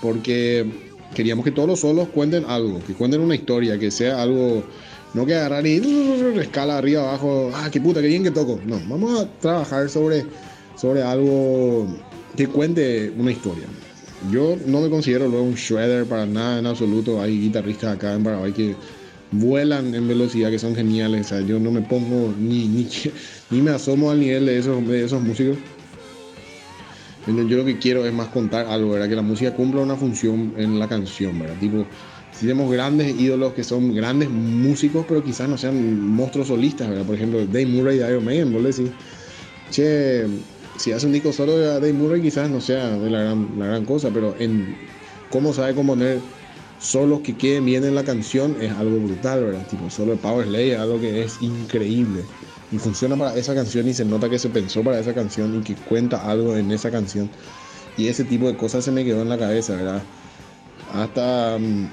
porque 0.00 0.66
queríamos 1.14 1.44
que 1.44 1.50
todos 1.50 1.68
los 1.68 1.80
solos 1.80 2.08
cuenten 2.08 2.44
algo, 2.46 2.80
que 2.86 2.94
cuenten 2.94 3.20
una 3.20 3.34
historia, 3.34 3.78
que 3.78 3.90
sea 3.90 4.22
algo, 4.22 4.62
no 5.14 5.26
que 5.26 5.34
agarrar 5.34 5.66
y 5.66 5.76
escala 6.40 6.78
arriba, 6.78 7.02
abajo, 7.02 7.50
ah, 7.54 7.68
qué 7.70 7.80
puta, 7.80 8.00
qué 8.00 8.08
bien 8.08 8.22
que 8.22 8.30
toco. 8.30 8.60
No, 8.66 8.80
vamos 8.88 9.20
a 9.20 9.28
trabajar 9.40 9.88
sobre, 9.88 10.24
sobre 10.76 11.02
algo 11.02 11.86
que 12.36 12.46
cuente 12.46 13.12
una 13.16 13.32
historia. 13.32 13.66
Yo 14.30 14.56
no 14.66 14.80
me 14.80 14.88
considero 14.88 15.28
luego 15.28 15.44
un 15.44 15.54
shredder 15.54 16.06
para 16.06 16.24
nada 16.24 16.58
en 16.58 16.66
absoluto. 16.66 17.20
Hay 17.20 17.38
guitarristas 17.38 17.96
acá 17.96 18.14
en 18.14 18.24
Paraguay 18.24 18.52
que 18.52 18.74
vuelan 19.32 19.94
en 19.94 20.08
velocidad, 20.08 20.50
que 20.50 20.58
son 20.58 20.74
geniales. 20.74 21.26
O 21.26 21.28
sea, 21.28 21.40
yo 21.40 21.58
no 21.58 21.70
me 21.70 21.82
pongo 21.82 22.34
ni, 22.38 22.66
ni, 22.68 22.88
ni 23.50 23.62
me 23.62 23.70
asomo 23.70 24.10
al 24.10 24.20
nivel 24.20 24.46
de 24.46 24.58
esos, 24.58 24.86
de 24.86 25.04
esos 25.04 25.22
músicos. 25.22 25.56
Yo 27.26 27.56
lo 27.56 27.64
que 27.64 27.78
quiero 27.78 28.06
es 28.06 28.12
más 28.12 28.28
contar 28.28 28.66
algo, 28.66 28.92
¿verdad? 28.92 29.08
Que 29.08 29.16
la 29.16 29.22
música 29.22 29.52
cumpla 29.52 29.80
una 29.80 29.96
función 29.96 30.54
en 30.56 30.78
la 30.78 30.88
canción, 30.88 31.36
¿verdad? 31.40 31.56
Tipo, 31.58 31.84
si 32.32 32.42
tenemos 32.42 32.70
grandes 32.70 33.18
ídolos 33.18 33.52
que 33.52 33.64
son 33.64 33.94
grandes 33.94 34.30
músicos, 34.30 35.04
pero 35.08 35.24
quizás 35.24 35.48
no 35.48 35.58
sean 35.58 36.00
monstruos 36.00 36.48
solistas, 36.48 36.88
¿verdad? 36.88 37.04
Por 37.04 37.16
ejemplo, 37.16 37.44
Dave 37.46 37.66
Murray 37.66 37.98
de 37.98 38.08
Iron 38.08 38.24
Maiden, 38.24 38.54
che, 39.72 40.26
si 40.76 40.92
hace 40.92 41.06
un 41.06 41.12
disco 41.12 41.32
solo 41.32 41.58
de 41.58 41.66
Dave 41.66 41.92
Murray, 41.92 42.22
quizás 42.22 42.48
no 42.48 42.60
sea 42.60 42.90
la 42.90 43.22
gran, 43.22 43.48
la 43.58 43.66
gran 43.66 43.84
cosa, 43.84 44.10
pero 44.14 44.36
en 44.38 44.76
cómo 45.30 45.52
sabe 45.52 45.74
componer 45.74 46.20
solos 46.78 47.20
que 47.20 47.36
queden 47.36 47.64
bien 47.64 47.84
en 47.84 47.94
la 47.94 48.04
canción 48.04 48.56
es 48.60 48.72
algo 48.72 48.98
brutal, 48.98 49.44
¿verdad? 49.44 49.66
Tipo, 49.68 49.90
solo 49.90 50.12
el 50.12 50.18
Power 50.18 50.46
Slay 50.46 50.70
es 50.70 50.78
algo 50.78 51.00
que 51.00 51.22
es 51.22 51.40
increíble 51.40 52.24
y 52.72 52.78
funciona 52.78 53.16
para 53.16 53.34
esa 53.36 53.54
canción 53.54 53.86
y 53.88 53.94
se 53.94 54.04
nota 54.04 54.28
que 54.28 54.38
se 54.38 54.48
pensó 54.48 54.82
para 54.82 54.98
esa 54.98 55.14
canción 55.14 55.54
y 55.56 55.62
que 55.62 55.74
cuenta 55.74 56.28
algo 56.28 56.56
en 56.56 56.70
esa 56.72 56.90
canción. 56.90 57.30
Y 57.96 58.08
ese 58.08 58.24
tipo 58.24 58.46
de 58.46 58.56
cosas 58.56 58.84
se 58.84 58.92
me 58.92 59.04
quedó 59.04 59.22
en 59.22 59.28
la 59.28 59.38
cabeza, 59.38 59.74
¿verdad? 59.74 60.02
Hasta... 60.92 61.58
Mm, 61.58 61.88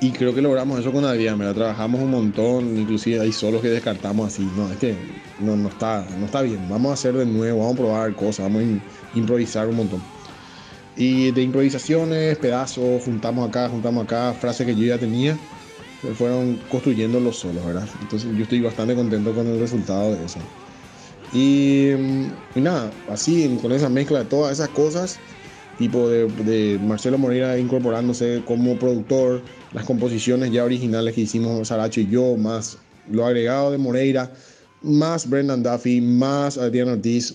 y 0.00 0.12
creo 0.12 0.34
que 0.34 0.42
logramos 0.42 0.78
eso 0.78 0.92
con 0.92 1.04
Adrián, 1.04 1.38
¿verdad? 1.38 1.54
Trabajamos 1.54 2.02
un 2.02 2.10
montón, 2.10 2.76
inclusive 2.78 3.20
hay 3.20 3.32
solos 3.32 3.62
que 3.62 3.68
descartamos 3.68 4.26
así. 4.28 4.52
No, 4.54 4.70
es 4.70 4.76
que 4.78 4.94
no, 5.38 5.56
no, 5.56 5.68
está, 5.68 6.06
no 6.18 6.26
está 6.26 6.42
bien. 6.42 6.68
Vamos 6.68 6.90
a 6.90 6.94
hacer 6.94 7.14
de 7.14 7.26
nuevo, 7.26 7.60
vamos 7.60 7.74
a 7.74 7.78
probar 7.78 8.14
cosas, 8.14 8.44
vamos 8.46 8.62
a 8.62 9.18
improvisar 9.18 9.68
un 9.68 9.76
montón. 9.76 10.15
Y 10.96 11.30
de 11.30 11.42
improvisaciones, 11.42 12.38
pedazos, 12.38 13.02
juntamos 13.04 13.48
acá, 13.48 13.68
juntamos 13.68 14.04
acá, 14.04 14.32
frases 14.32 14.66
que 14.66 14.74
yo 14.74 14.86
ya 14.86 14.98
tenía 14.98 15.36
fueron 16.14 16.58
construyendo 16.70 17.20
los 17.20 17.38
solos, 17.38 17.64
¿verdad? 17.66 17.88
Entonces 18.00 18.30
yo 18.36 18.42
estoy 18.42 18.60
bastante 18.60 18.94
contento 18.94 19.34
con 19.34 19.46
el 19.46 19.58
resultado 19.58 20.14
de 20.14 20.24
eso. 20.24 20.38
Y, 21.32 21.90
nada, 22.54 22.90
así 23.10 23.58
con 23.60 23.72
esa 23.72 23.88
mezcla 23.88 24.20
de 24.20 24.24
todas 24.26 24.52
esas 24.52 24.68
cosas, 24.70 25.18
tipo 25.78 26.08
de, 26.08 26.78
Marcelo 26.82 27.18
Moreira 27.18 27.58
incorporándose 27.58 28.42
como 28.46 28.76
productor, 28.76 29.42
las 29.72 29.84
composiciones 29.84 30.52
ya 30.52 30.64
originales 30.64 31.14
que 31.14 31.22
hicimos 31.22 31.68
Saracho 31.68 32.00
y 32.00 32.08
yo, 32.08 32.36
más 32.36 32.78
lo 33.10 33.26
agregado 33.26 33.70
de 33.70 33.78
Moreira, 33.78 34.32
más 34.82 35.28
Brendan 35.28 35.62
Duffy, 35.62 36.00
más 36.00 36.58
Adrián 36.58 36.88
Ortiz, 36.88 37.34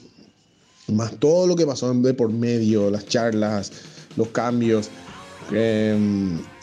más 0.92 1.12
todo 1.18 1.48
lo 1.48 1.56
que 1.56 1.66
pasó 1.66 1.94
de 1.94 2.14
por 2.14 2.32
medio, 2.32 2.90
las 2.90 3.06
charlas, 3.06 3.72
los 4.16 4.28
cambios. 4.30 4.90
Eh, 5.54 5.98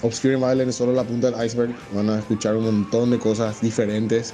Obscure 0.02 0.36
Violent 0.36 0.70
es 0.70 0.76
solo 0.76 0.92
la 0.92 1.04
punta 1.04 1.30
del 1.30 1.46
iceberg. 1.46 1.74
Van 1.94 2.08
a 2.10 2.18
escuchar 2.18 2.56
un 2.56 2.64
montón 2.64 3.10
de 3.10 3.18
cosas 3.18 3.60
diferentes. 3.60 4.32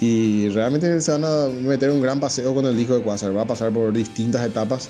Y 0.00 0.48
realmente 0.50 1.00
se 1.00 1.10
van 1.10 1.24
a 1.24 1.48
meter 1.48 1.90
un 1.90 2.00
gran 2.00 2.20
paseo 2.20 2.54
con 2.54 2.64
el 2.66 2.76
disco 2.76 2.94
de 2.94 3.02
Quasar. 3.02 3.36
Va 3.36 3.42
a 3.42 3.46
pasar 3.46 3.72
por 3.72 3.92
distintas 3.92 4.46
etapas. 4.46 4.88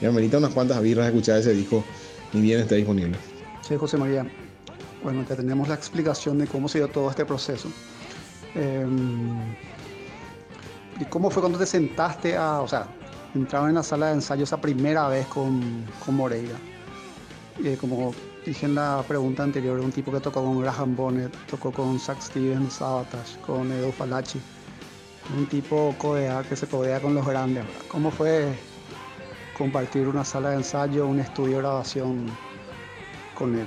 Y 0.00 0.06
amerita 0.06 0.38
unas 0.38 0.52
cuantas 0.52 0.80
birras 0.80 1.06
escuchar 1.06 1.38
ese 1.38 1.52
disco. 1.54 1.84
Ni 2.32 2.40
bien 2.40 2.60
esté 2.60 2.76
disponible. 2.76 3.16
Sí, 3.66 3.76
José 3.76 3.96
María. 3.96 4.26
Bueno, 5.02 5.24
ya 5.28 5.36
tenemos 5.36 5.68
la 5.68 5.74
explicación 5.74 6.38
de 6.38 6.46
cómo 6.46 6.68
se 6.68 6.78
dio 6.78 6.88
todo 6.88 7.10
este 7.10 7.24
proceso. 7.24 7.68
Em, 8.54 9.54
¿Y 11.00 11.04
cómo 11.06 11.30
fue 11.30 11.42
cuando 11.42 11.58
te 11.58 11.66
sentaste 11.66 12.36
a, 12.36 12.60
o 12.60 12.68
sea, 12.68 12.86
entraba 13.34 13.68
en 13.68 13.74
la 13.74 13.82
sala 13.82 14.06
de 14.08 14.14
ensayo 14.14 14.44
esa 14.44 14.60
primera 14.60 15.08
vez 15.08 15.26
con, 15.26 15.84
con 16.04 16.14
Moreira? 16.16 16.56
Eh, 17.62 17.76
como 17.80 18.14
dije 18.44 18.66
en 18.66 18.74
la 18.74 19.04
pregunta 19.06 19.42
anterior, 19.42 19.78
un 19.78 19.92
tipo 19.92 20.10
que 20.12 20.20
tocó 20.20 20.42
con 20.42 20.60
Graham 20.60 20.96
Bonnet, 20.96 21.32
tocó 21.48 21.72
con 21.72 21.98
Zach 21.98 22.20
Stevens, 22.20 22.74
Sabatage, 22.74 23.38
con 23.46 23.70
Edo 23.70 23.92
Falachi. 23.92 24.40
Un 25.36 25.46
tipo 25.46 25.94
codea 25.98 26.42
que 26.42 26.56
se 26.56 26.66
codea 26.66 27.00
con 27.00 27.14
los 27.14 27.26
grandes. 27.26 27.64
¿Cómo 27.88 28.10
fue 28.10 28.52
compartir 29.56 30.08
una 30.08 30.24
sala 30.24 30.50
de 30.50 30.56
ensayo, 30.56 31.06
un 31.06 31.20
estudio 31.20 31.56
de 31.56 31.62
grabación 31.62 32.26
con 33.34 33.56
él? 33.56 33.66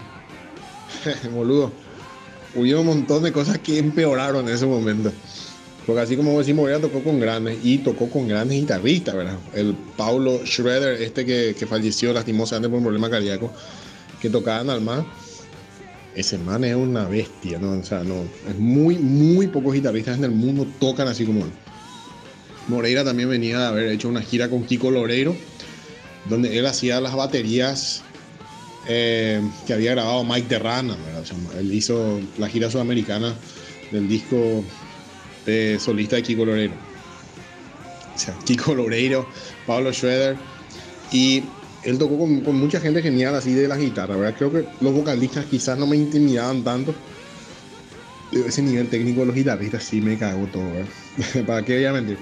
Boludo, 1.32 1.72
hubo 2.56 2.80
un 2.82 2.86
montón 2.86 3.24
de 3.24 3.32
cosas 3.32 3.58
que 3.60 3.80
empeoraron 3.80 4.48
en 4.48 4.54
ese 4.54 4.66
momento. 4.66 5.12
Porque 5.88 6.02
así 6.02 6.18
como 6.18 6.38
decimos, 6.38 6.64
Moreira 6.64 6.82
tocó 6.82 7.02
con 7.02 7.18
grandes 7.18 7.60
y 7.64 7.78
tocó 7.78 8.10
con 8.10 8.28
grandes 8.28 8.60
guitarristas, 8.60 9.16
¿verdad? 9.16 9.38
El 9.54 9.74
Paulo 9.96 10.42
Schroeder, 10.46 11.02
este 11.02 11.26
que, 11.26 11.56
que 11.58 11.66
falleció 11.66 12.12
lastimosamente 12.12 12.68
por 12.68 12.80
un 12.80 12.84
problema 12.84 13.10
cardíaco, 13.10 13.54
que 14.22 14.30
tocaban 14.30 14.70
al 14.70 14.82
más. 14.82 15.06
Ese 16.14 16.38
man 16.38 16.66
es 16.66 16.76
una 16.76 17.06
bestia, 17.08 17.58
¿no? 17.58 17.72
O 17.80 17.84
sea, 17.86 18.04
no, 18.04 18.26
es 18.50 18.58
muy, 18.58 18.98
muy 18.98 19.48
pocos 19.48 19.74
guitarristas 19.74 20.18
en 20.18 20.26
el 20.26 20.32
mundo 20.32 20.68
tocan 20.78 21.08
así 21.08 21.26
como 21.26 21.46
él. 21.46 21.52
Moreira 22.68 23.06
también 23.06 23.30
venía 23.30 23.60
de 23.60 23.68
haber 23.68 23.88
hecho 23.90 24.10
una 24.10 24.22
gira 24.22 24.50
con 24.50 24.66
Kiko 24.66 24.92
Loreiro, 24.92 25.38
donde 26.28 26.58
él 26.58 26.66
hacía 26.66 27.00
las 27.00 27.16
baterías 27.16 28.04
eh, 28.90 29.42
que 29.66 29.74
había 29.74 29.92
grabado 29.92 30.26
Mike 30.26 30.50
Terrana, 30.50 30.98
él 31.58 31.74
hizo 31.74 32.20
la 32.38 32.50
gira 32.50 32.70
sudamericana 32.70 33.34
del 33.92 34.10
disco 34.10 34.66
de 35.48 35.80
solista 35.80 36.18
de 36.18 36.24
Kiko 36.24 36.46
Loreiro. 36.46 36.74
O 38.16 38.20
sea, 38.20 38.36
Kiko 38.46 38.76
Loreiro, 38.76 39.28
Pablo 39.66 39.92
Schroeder 39.92 40.36
y 41.12 41.44
él 41.84 41.98
tocó 41.98 42.18
con, 42.18 42.60
mucha 42.60 42.80
gente 42.80 43.02
genial 43.02 43.34
así 43.34 43.54
de 43.54 43.68
la 43.68 43.78
guitarra, 43.78 44.16
¿verdad? 44.16 44.36
Creo 44.38 44.52
que 44.52 44.66
los 44.82 44.94
vocalistas 44.94 45.46
quizás 45.46 45.78
no 45.78 45.88
me 45.88 45.96
intimidaban 45.96 46.64
tanto. 46.64 46.94
Ese 48.32 48.62
nivel 48.62 48.90
técnico 48.90 49.22
de 49.22 49.28
los 49.28 49.36
guitarristas 49.36 49.84
sí 49.84 50.02
me 50.02 50.18
cago 50.18 50.48
todo, 50.48 50.66
¿verdad? 50.66 51.46
¿Para 51.48 51.64
qué 51.64 51.76
voy 51.76 51.86
a 51.86 51.94
mentir? 51.94 52.18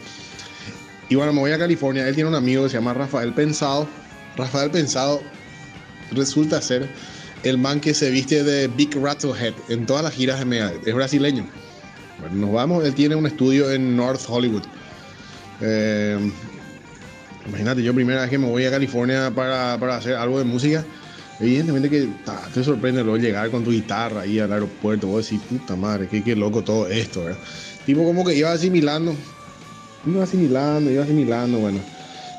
Y 1.10 1.15
bueno, 1.15 1.34
me 1.34 1.39
voy 1.39 1.51
a 1.51 1.58
California. 1.58 2.08
Él 2.08 2.13
tiene 2.13 2.29
un 2.29 2.36
amigo 2.36 2.63
que 2.63 2.70
se 2.70 2.75
llama 2.75 2.94
Rafael 2.94 3.34
Pensado. 3.34 3.88
Rafael 4.38 4.70
Pensado 4.70 5.22
resulta 6.12 6.62
ser 6.62 6.88
el 7.44 7.58
man 7.58 7.79
que 7.79 7.94
se 7.94 8.12
viste 8.12 8.44
de 8.44 8.67
Big 8.67 8.94
Rattlehead 8.96 9.53
en 9.70 9.86
todas 9.86 10.03
las 10.03 10.13
giras 10.13 10.39
de 10.39 10.46
Megadeth. 10.46 10.88
Es 10.88 10.94
brasileño. 10.94 11.48
Bueno, 12.20 12.36
nos 12.36 12.52
vamos. 12.52 12.86
Él 12.86 12.94
tiene 12.94 13.16
un 13.16 13.26
estudio 13.26 13.72
en 13.72 13.96
North 13.96 14.22
Hollywood. 14.28 14.64
Eh, 15.62 16.32
Imagínate, 17.48 17.84
yo 17.84 17.94
primera 17.94 18.22
vez 18.22 18.30
que 18.30 18.38
me 18.38 18.48
voy 18.48 18.66
a 18.66 18.72
California 18.72 19.32
para, 19.34 19.78
para 19.80 19.98
hacer 19.98 20.16
algo 20.16 20.40
de 20.40 20.46
música, 20.46 20.84
evidentemente 21.40 21.90
que 21.90 22.10
te 22.54 22.64
sorprende 22.64 23.04
luego 23.04 23.18
llegar 23.18 23.52
con 23.52 23.64
tu 23.64 23.72
guitarra 23.72 24.22
ahí 24.22 24.40
al 24.40 24.52
aeropuerto, 24.52 25.08
vos 25.08 25.30
decís, 25.30 25.42
puta 25.48 25.76
madre, 25.76 26.08
qué, 26.08 26.24
qué 26.24 26.36
loco 26.36 26.64
todo 26.64 26.88
esto, 26.88 27.24
¿verdad? 27.24 27.40
Tipo 27.86 28.04
como 28.04 28.26
que 28.26 28.34
iba 28.34 28.52
asimilando, 28.52 29.14
iba 30.08 30.24
asimilando, 30.24 30.90
iba 30.90 31.04
asimilando, 31.04 31.60
bueno. 31.60 31.80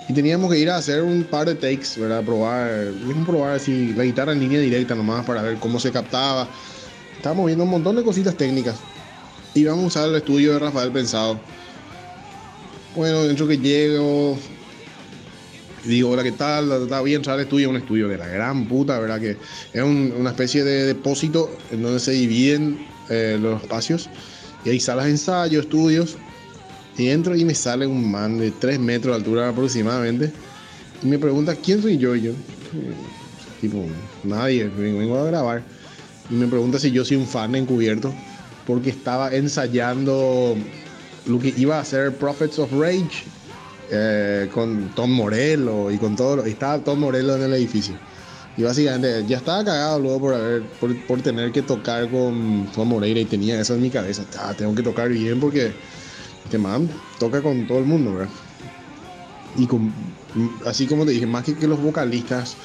Y 0.09 0.12
teníamos 0.12 0.50
que 0.50 0.59
ir 0.59 0.71
a 0.71 0.76
hacer 0.76 1.02
un 1.02 1.25
par 1.25 1.47
de 1.47 1.54
takes, 1.54 2.00
¿verdad? 2.00 2.25
Probar, 2.25 2.71
probar 3.25 3.54
así 3.54 3.92
la 3.97 4.04
guitarra 4.04 4.33
en 4.33 4.40
línea 4.40 4.61
directa 4.61 4.95
nomás 4.95 5.25
para 5.25 5.42
ver 5.42 5.56
cómo 5.59 5.78
se 5.78 5.92
captaba. 5.92 6.49
Estábamos 7.16 7.47
viendo 7.47 7.64
un 7.64 7.71
montón 7.71 7.95
de 7.95 8.02
cositas 8.02 8.37
técnicas. 8.37 8.76
Y 9.56 9.64
vamos 9.64 9.84
a 9.84 9.86
usar 9.86 10.08
el 10.10 10.16
estudio 10.16 10.52
de 10.52 10.58
Rafael 10.58 10.92
Pensado. 10.92 11.40
Bueno, 12.94 13.22
dentro 13.22 13.48
que 13.48 13.56
llego, 13.56 14.38
digo, 15.82 16.10
hola, 16.10 16.22
¿qué 16.22 16.32
tal? 16.32 16.70
Está 16.82 17.00
bien 17.00 17.26
al 17.26 17.40
estudio, 17.40 17.70
un 17.70 17.76
estudio 17.76 18.06
de 18.06 18.18
la 18.18 18.28
gran 18.28 18.68
puta, 18.68 18.98
¿verdad? 18.98 19.18
Que 19.18 19.38
es 19.72 19.82
una 19.82 20.28
especie 20.28 20.62
de 20.62 20.84
depósito 20.84 21.50
en 21.70 21.82
donde 21.82 22.00
se 22.00 22.10
dividen 22.10 22.86
eh, 23.08 23.38
los 23.40 23.62
espacios 23.62 24.10
y 24.62 24.68
hay 24.68 24.78
salas 24.78 25.06
de 25.06 25.12
ensayo, 25.12 25.60
estudios. 25.60 26.18
Y 26.98 27.08
entro 27.08 27.34
y 27.34 27.46
me 27.46 27.54
sale 27.54 27.86
un 27.86 28.10
man 28.10 28.38
de 28.38 28.50
3 28.50 28.78
metros 28.78 29.14
de 29.14 29.16
altura 29.16 29.48
aproximadamente 29.48 30.30
y 31.02 31.06
me 31.06 31.18
pregunta, 31.18 31.56
¿quién 31.56 31.80
soy 31.80 31.96
yo? 31.96 32.14
Y 32.14 32.20
yo, 32.20 32.32
tipo, 33.62 33.86
nadie, 34.22 34.68
vengo 34.68 35.16
a 35.16 35.25
grabar. 35.25 35.62
Y 36.28 36.34
me 36.34 36.46
pregunta 36.46 36.78
si 36.78 36.90
yo 36.90 37.06
soy 37.06 37.16
un 37.16 37.26
fan 37.26 37.54
encubierto 37.54 38.12
porque 38.66 38.90
estaba 38.90 39.32
ensayando 39.35 40.56
lo 41.26 41.38
que 41.38 41.54
iba 41.56 41.78
a 41.78 41.85
ser 41.85 42.16
Prophets 42.16 42.58
of 42.58 42.73
Rage 42.73 43.25
eh, 43.90 44.49
con 44.52 44.90
Tom 44.94 45.11
Morello 45.12 45.90
y 45.90 45.99
con 45.99 46.16
todo. 46.16 46.44
Estaba 46.44 46.78
Tom 46.82 47.00
Morello 47.00 47.37
en 47.37 47.42
el 47.42 47.54
edificio. 47.54 47.96
Y 48.56 48.62
básicamente 48.62 49.25
ya 49.28 49.37
estaba 49.37 49.64
cagado 49.64 50.00
luego 50.00 50.20
por, 50.20 50.35
haber, 50.35 50.62
por, 51.06 51.20
tener 51.20 51.52
que 51.52 51.62
tocar 51.62 52.11
con 52.11 52.68
Tom 52.75 52.88
Moreira 52.88 53.20
y 53.20 53.26
tenía 53.26 53.61
eso 53.61 53.75
en 53.75 53.82
mi 53.82 53.90
cabeza. 53.90 54.25
Ah, 54.38 54.54
tengo 54.56 54.75
que 54.75 54.82
tocar 54.82 55.08
bien 55.11 55.38
porque 55.38 55.73
este 56.44 56.58
man 56.58 56.88
toca 57.18 57.42
con 57.42 57.66
todo 57.66 57.78
el 57.78 57.85
mundo, 57.85 58.14
¿verdad? 58.14 58.32
Y 59.58 59.66
con, 59.66 59.92
así 60.64 60.87
como 60.87 61.04
te 61.04 61.12
dije, 61.12 61.26
más 61.26 61.44
que, 61.44 61.54
que 61.54 61.68
los 61.68 61.80
vocalistas 61.80 62.56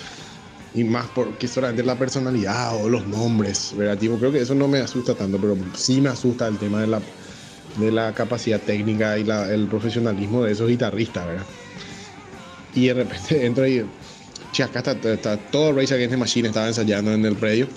y 0.74 0.84
más 0.84 1.08
porque 1.14 1.48
solamente 1.48 1.84
la 1.84 1.98
personalidad 1.98 2.76
o 2.82 2.90
los 2.90 3.06
nombres, 3.08 3.74
¿verdad? 3.76 3.98
creo 3.98 4.32
que 4.32 4.42
eso 4.42 4.56
no 4.56 4.68
me 4.68 4.80
asusta 4.80 5.16
tanto, 5.16 5.38
pero 5.38 5.58
sí 5.76 6.00
me 6.00 6.10
asusta 6.10 6.48
el 6.48 6.58
tema 6.58 6.82
de 6.82 6.88
la 6.88 7.02
de 7.78 7.92
la 7.92 8.14
capacidad 8.14 8.60
técnica 8.60 9.18
y 9.18 9.30
el 9.30 9.68
profesionalismo 9.68 10.44
de 10.44 10.52
esos 10.52 10.68
guitarristas, 10.68 11.26
¿verdad? 11.26 11.46
Y 12.74 12.88
de 12.88 12.94
repente 12.94 13.46
entro 13.46 13.68
y, 13.68 13.86
che, 14.52 14.64
acá 14.64 14.80
está, 14.80 15.38
todo 15.38 15.74
Race 15.74 15.94
Against 15.94 16.12
the 16.12 16.18
Machine, 16.18 16.48
estaba 16.48 16.68
ensayando 16.68 17.14
en 17.14 17.26
el 17.26 17.36
predio. 17.36 17.68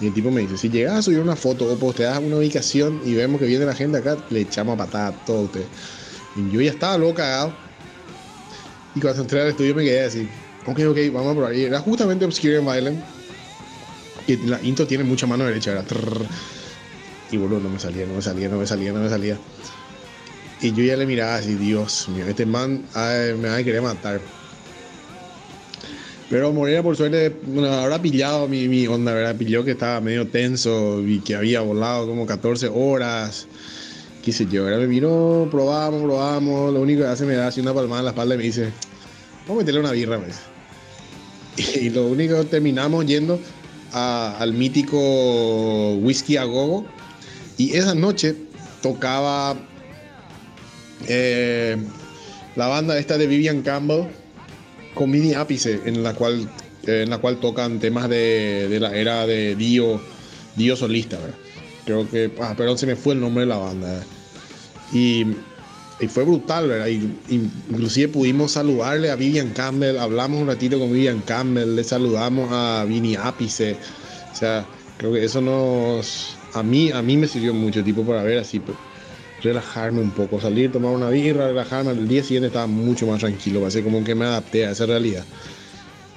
Y 0.00 0.08
el 0.08 0.12
tipo 0.12 0.30
me 0.30 0.42
dice, 0.42 0.58
si 0.58 0.68
llegas 0.68 0.94
a 0.94 1.02
subir 1.02 1.20
una 1.20 1.36
foto 1.36 1.72
o 1.72 1.78
posteas 1.78 2.18
una 2.18 2.36
ubicación 2.36 3.00
y 3.04 3.14
vemos 3.14 3.40
que 3.40 3.46
viene 3.46 3.64
la 3.64 3.74
gente 3.74 3.98
acá, 3.98 4.18
le 4.28 4.42
echamos 4.42 4.74
a 4.74 4.84
patada 4.84 5.08
a 5.08 5.12
todo 5.24 5.42
usted. 5.42 5.64
Y 6.36 6.50
yo 6.50 6.60
ya 6.60 6.70
estaba 6.70 6.98
loco 6.98 7.14
cagado. 7.14 7.54
Y 8.94 9.00
cuando 9.00 9.22
entré 9.22 9.40
al 9.40 9.48
estudio 9.48 9.74
me 9.74 9.84
quedé 9.84 10.04
así, 10.04 10.28
ok, 10.66 10.80
ok, 10.88 10.98
vamos 11.12 11.32
a 11.32 11.34
probar. 11.34 11.54
Era 11.54 11.80
justamente 11.80 12.24
Obscure 12.24 12.58
and 12.58 12.70
Violent. 12.70 13.04
Que 14.26 14.36
la 14.38 14.60
intro 14.62 14.86
tiene 14.86 15.04
mucha 15.04 15.26
mano 15.26 15.44
derecha, 15.44 15.72
era 15.72 15.84
y 17.30 17.36
boludo, 17.36 17.60
no 17.60 17.70
me 17.70 17.78
salía, 17.78 18.06
no 18.06 18.14
me 18.14 18.22
salía, 18.22 18.48
no 18.48 18.58
me 18.58 18.66
salía, 18.66 18.92
no 18.92 19.00
me 19.00 19.08
salía. 19.08 19.38
Y 20.60 20.72
yo 20.72 20.84
ya 20.84 20.96
le 20.96 21.06
miraba 21.06 21.36
así, 21.36 21.54
Dios 21.54 22.08
mío, 22.08 22.26
este 22.26 22.46
man 22.46 22.84
me 22.94 23.48
va 23.48 23.56
a 23.56 23.64
querer 23.64 23.82
matar. 23.82 24.20
Pero 26.28 26.52
Moreira, 26.52 26.82
por 26.82 26.96
suerte, 26.96 27.36
bueno, 27.46 27.72
habrá 27.72 28.00
pillado 28.00 28.48
mi, 28.48 28.68
mi 28.68 28.86
onda, 28.86 29.12
¿verdad? 29.12 29.36
Pilló 29.36 29.64
que 29.64 29.72
estaba 29.72 30.00
medio 30.00 30.26
tenso 30.26 31.00
y 31.06 31.20
que 31.20 31.36
había 31.36 31.60
volado 31.60 32.06
como 32.06 32.26
14 32.26 32.68
horas. 32.72 33.46
Qué 34.24 34.32
sé 34.32 34.46
yo, 34.46 34.64
ahora 34.64 34.78
me 34.78 34.88
miró, 34.88 35.46
probamos, 35.50 36.02
probamos. 36.02 36.72
Lo 36.72 36.80
único 36.80 37.02
que 37.02 37.08
hace 37.08 37.26
me 37.26 37.34
da 37.34 37.48
así 37.48 37.60
una 37.60 37.74
palmada 37.74 38.00
en 38.00 38.04
la 38.06 38.10
espalda 38.10 38.34
y 38.34 38.38
me 38.38 38.44
dice, 38.44 38.72
vamos 39.46 39.62
a 39.62 39.64
meterle 39.64 39.80
una 39.80 39.92
birra, 39.92 40.18
pues. 40.18 40.36
Y 41.80 41.90
lo 41.90 42.06
único 42.06 42.36
que 42.38 42.44
terminamos 42.44 43.06
yendo 43.06 43.40
al 43.92 44.52
mítico 44.52 45.94
Whisky 45.96 46.36
a 46.36 46.44
Gogo 46.44 46.84
y 47.56 47.74
esa 47.74 47.94
noche 47.94 48.36
tocaba 48.82 49.56
eh, 51.08 51.76
la 52.56 52.66
banda 52.66 52.98
esta 52.98 53.16
de 53.16 53.26
Vivian 53.26 53.62
Campbell 53.62 54.06
con 54.94 55.10
Mini 55.10 55.34
Ápice, 55.34 55.80
en 55.84 56.02
la 56.02 56.14
cual, 56.14 56.48
eh, 56.86 57.02
en 57.02 57.10
la 57.10 57.18
cual 57.18 57.38
tocan 57.38 57.78
temas 57.78 58.08
de, 58.08 58.76
la 58.80 58.94
era 58.94 59.26
de 59.26 59.54
Dio, 59.56 60.00
Dio 60.56 60.76
solista, 60.76 61.18
Creo 61.84 62.08
que, 62.10 62.32
ah, 62.40 62.54
perdón, 62.56 62.78
se 62.78 62.86
me 62.86 62.96
fue 62.96 63.14
el 63.14 63.20
nombre 63.20 63.42
de 63.42 63.46
la 63.46 63.58
banda. 63.58 64.02
Y, 64.92 65.24
fue 66.08 66.24
brutal, 66.24 66.68
¿verdad? 66.68 66.88
Y, 66.88 67.18
inclusive 67.28 68.08
pudimos 68.08 68.52
saludarle 68.52 69.10
a 69.10 69.16
Vivian 69.16 69.50
Campbell, 69.50 69.98
hablamos 69.98 70.40
un 70.40 70.46
ratito 70.46 70.78
con 70.78 70.92
Vivian 70.92 71.20
Campbell, 71.20 71.74
le 71.74 71.84
saludamos 71.84 72.50
a 72.52 72.84
Vini 72.86 73.16
Ápice. 73.16 73.76
O 74.32 74.36
sea, 74.36 74.66
creo 74.98 75.12
que 75.12 75.24
eso 75.24 75.40
nos, 75.40 76.36
a 76.52 76.62
mí, 76.62 76.90
a 76.92 77.00
mí 77.00 77.16
me 77.16 77.26
sirvió 77.26 77.54
mucho, 77.54 77.82
tipo, 77.82 78.04
para 78.04 78.22
ver 78.22 78.38
así, 78.38 78.60
pues, 78.60 78.76
relajarme 79.42 80.00
un 80.00 80.10
poco, 80.10 80.40
salir, 80.40 80.70
tomar 80.70 80.92
una 80.92 81.08
birra, 81.08 81.48
relajarme. 81.48 81.92
El 81.92 82.08
día 82.08 82.22
siguiente 82.22 82.48
estaba 82.48 82.66
mucho 82.66 83.06
más 83.06 83.20
tranquilo, 83.20 83.60
parece 83.60 83.82
como 83.82 84.04
que 84.04 84.14
me 84.14 84.26
adapté 84.26 84.66
a 84.66 84.72
esa 84.72 84.84
realidad. 84.84 85.24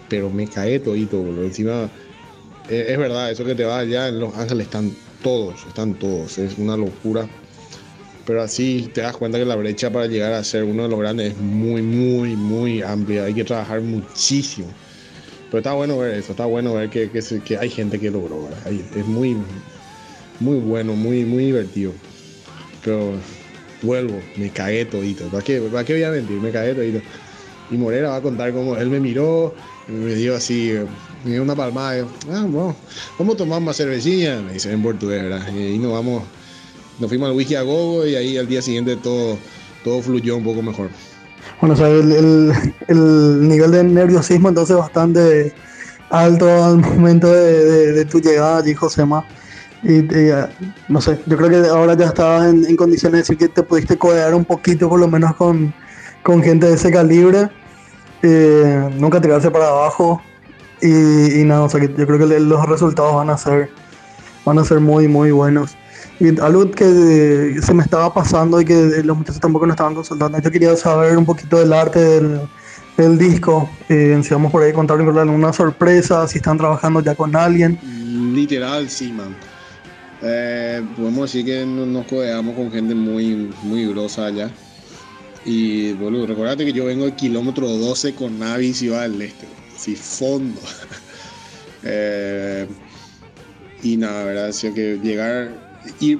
Pero 0.10 0.30
me 0.30 0.48
cae 0.48 0.80
todito, 0.80 1.22
boludo. 1.22 1.44
Encima, 1.44 1.90
eh, 2.70 2.88
es, 2.90 2.98
verdad, 2.98 3.32
eso 3.32 3.46
que 3.46 3.56
te 3.56 3.64
va 3.64 3.80
allá 3.80 4.08
en 4.10 4.20
Los 4.20 4.36
Ángeles 4.36 4.68
están 4.68 4.94
todos, 5.24 5.66
están 5.68 5.94
todos, 5.94 6.38
es 6.38 6.58
una 6.58 6.76
locura. 6.76 7.30
Pero 8.26 8.42
así 8.44 8.90
te 8.94 9.02
das 9.02 9.18
cuenta 9.18 9.38
que 9.40 9.46
la 9.46 9.56
brecha 9.56 9.92
para 9.92 10.06
llegar 10.08 10.34
a 10.34 10.44
ser 10.44 10.64
uno 10.64 10.84
de 10.84 10.90
los 10.90 11.00
grandes 11.00 11.34
es 11.34 11.38
muy, 11.40 11.82
muy, 11.82 12.36
muy 12.36 12.82
amplia. 12.82 13.24
Hay 13.26 13.34
que 13.34 13.44
trabajar 13.44 13.82
muchísimo. 13.82 14.68
Pero 15.50 15.60
está 15.60 15.74
bueno 15.74 15.98
ver 15.98 16.16
eso, 16.16 16.32
está 16.32 16.46
bueno 16.46 16.76
ver 16.76 16.90
que, 16.90 17.10
que, 17.10 17.58
hay 17.58 17.70
gente 17.70 18.00
que 18.00 18.12
logró. 18.12 18.50
Es 18.96 19.06
muy, 19.06 19.36
muy 20.40 20.60
bueno, 20.60 20.94
muy, 20.94 21.26
muy 21.26 21.46
divertido. 21.46 21.92
Pero 22.84 23.14
vuelvo, 23.82 24.20
me 24.36 24.50
cagué 24.52 24.86
todito. 24.86 25.26
¿Para 25.30 25.44
qué, 25.44 25.60
¿Para 25.60 25.84
qué 25.84 25.94
voy 25.94 26.04
a 26.04 26.12
mentir? 26.12 26.40
Me 26.40 26.52
cagué 26.52 26.76
todito. 26.76 27.02
Y 27.72 27.78
Morera 27.78 28.10
va 28.10 28.16
a 28.18 28.22
contar 28.22 28.52
cómo 28.52 28.76
él 28.78 28.90
me 28.90 29.00
miró, 29.00 29.54
me 29.88 30.16
dio 30.16 30.36
así, 30.36 30.74
me 31.24 31.32
dio 31.32 31.44
una 31.44 31.56
palmada. 31.56 32.06
ah, 32.32 32.46
vamos 33.18 33.36
a 33.36 33.38
tomar 33.38 33.62
más 33.62 33.78
cervecilla, 33.78 34.42
me 34.42 34.54
dice 34.54 34.72
en 34.72 34.82
portugués, 34.82 35.24
¿verdad? 35.24 35.48
Y 35.54 35.78
nos 35.78 35.94
vamos, 35.94 36.24
nos 37.00 37.10
fuimos 37.10 37.30
al 37.30 37.36
whisky 37.36 37.56
a 37.56 37.62
gogo 37.62 38.06
y 38.06 38.16
ahí 38.16 38.38
al 38.38 38.48
día 38.48 38.62
siguiente 38.62 38.96
todo, 38.96 39.38
todo 39.84 40.02
fluyó 40.02 40.36
un 40.36 40.44
poco 40.44 40.62
mejor. 40.62 40.90
Bueno, 41.62 41.74
o 41.74 41.78
sea, 41.78 41.90
el, 41.90 42.54
el, 42.88 43.48
nivel 43.48 43.72
de 43.72 43.84
nerviosismo 43.84 44.50
entonces 44.50 44.78
bastante 44.78 45.54
alto 46.10 46.48
al 46.64 46.78
momento 46.96 47.32
de, 47.32 47.94
de, 47.94 48.06
tu 48.06 48.20
llegada 48.20 48.60
allí, 48.60 48.74
Josema. 48.74 49.26
Y 49.84 50.02
no 50.90 51.00
sé, 51.00 51.20
yo 51.26 51.38
creo 51.38 51.50
que 51.50 51.70
ahora 51.70 51.96
ya 51.96 52.08
estabas 52.08 52.54
en, 52.54 52.76
condiciones 52.76 53.14
de 53.14 53.18
decir 53.20 53.38
que 53.38 53.48
te 53.48 53.64
pudiste 53.64 53.98
codear 53.98 54.36
un 54.36 54.44
poquito, 54.44 54.90
por 54.90 55.00
lo 55.00 55.08
menos 55.08 55.36
con, 55.36 55.74
con 56.24 56.44
gente 56.44 56.68
de 56.68 56.74
ese 56.74 56.92
calibre. 56.92 57.50
Eh, 58.22 58.90
nunca 58.98 59.22
tirarse 59.22 59.50
para 59.50 59.70
abajo. 59.70 60.22
Y, 60.82 61.44
nada, 61.46 61.64
o 61.64 61.70
sea, 61.70 61.80
que 61.80 61.88
yo 61.88 62.08
creo 62.08 62.20
que 62.20 62.40
los 62.40 62.66
resultados 62.66 63.16
van 63.16 63.30
a 63.30 63.38
ser, 63.38 63.70
van 64.46 64.60
a 64.60 64.66
ser 64.66 64.80
muy, 64.80 65.08
muy 65.08 65.32
buenos. 65.32 65.76
Y 66.20 66.38
algo 66.42 66.70
que 66.72 67.60
se 67.62 67.74
me 67.74 67.84
estaba 67.84 68.14
pasando 68.14 68.60
y 68.60 68.66
que 68.66 69.02
los 69.04 69.18
muchachos 69.18 69.40
tampoco 69.40 69.66
nos 69.66 69.76
estaban 69.76 69.96
consultando, 69.96 70.38
yo 70.40 70.52
quería 70.52 70.76
saber 70.76 71.18
un 71.18 71.26
poquito 71.26 71.58
del 71.60 71.72
arte 71.72 72.00
del, 72.98 73.18
disco. 73.18 73.70
Eh, 73.88 74.20
si 74.22 74.34
vamos 74.34 74.52
por 74.52 74.62
ahí 74.62 74.74
contar 74.74 75.00
una 75.00 75.54
sorpresa, 75.54 76.28
si 76.28 76.40
están 76.40 76.58
trabajando 76.58 77.00
ya 77.00 77.16
con 77.16 77.34
alguien. 77.36 77.80
Literal, 78.36 78.90
sí, 78.90 79.14
man. 79.14 79.34
Eh, 80.22 80.86
podemos 80.98 81.32
decir 81.32 81.46
que 81.46 81.66
nos 81.66 82.06
codeamos 82.08 82.56
con 82.56 82.70
gente 82.70 82.94
muy, 82.94 83.54
muy 83.64 83.88
grosa 83.88 84.26
allá. 84.26 84.52
Y, 85.46 85.94
boludo, 85.94 86.28
recordate 86.28 86.66
que 86.66 86.74
yo 86.74 86.86
vengo 86.86 87.06
del 87.06 87.16
kilómetro 87.16 87.68
12 87.68 88.14
con 88.16 88.38
Navi 88.40 88.74
Ciudad 88.74 89.04
del 89.04 89.22
Este, 89.22 89.48
sí, 89.78 89.96
fondo. 89.96 90.60
eh, 91.84 92.68
y 93.82 93.96
nada, 93.96 94.26
¿verdad? 94.26 94.50
O 94.50 94.74
que 94.74 95.00
llegar, 95.02 95.69
ir, 96.00 96.20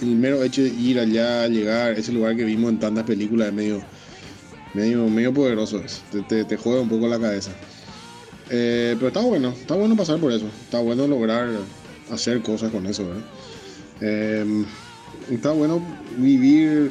el 0.00 0.16
mero 0.16 0.42
hecho 0.42 0.62
de 0.62 0.68
ir 0.68 0.98
allá, 0.98 1.46
llegar, 1.48 1.98
ese 1.98 2.12
lugar 2.12 2.36
que 2.36 2.44
vimos 2.44 2.70
en 2.70 2.78
tantas 2.78 3.04
películas 3.04 3.48
es 3.48 3.54
medio, 3.54 3.82
medio, 4.74 5.08
medio 5.08 5.32
poderoso, 5.32 5.82
Te, 6.28 6.44
te, 6.44 6.56
juega 6.56 6.80
un 6.80 6.88
poco 6.88 7.08
la 7.08 7.18
cabeza. 7.18 7.52
Eh, 8.50 8.94
pero 8.96 9.08
está 9.08 9.20
bueno, 9.20 9.50
está 9.50 9.74
bueno 9.74 9.96
pasar 9.96 10.18
por 10.18 10.32
eso, 10.32 10.46
está 10.64 10.78
bueno 10.80 11.06
lograr 11.06 11.48
hacer 12.10 12.42
cosas 12.42 12.70
con 12.70 12.86
eso. 12.86 13.04
Eh, 14.00 14.64
está 15.30 15.52
bueno 15.52 15.82
vivir 16.18 16.90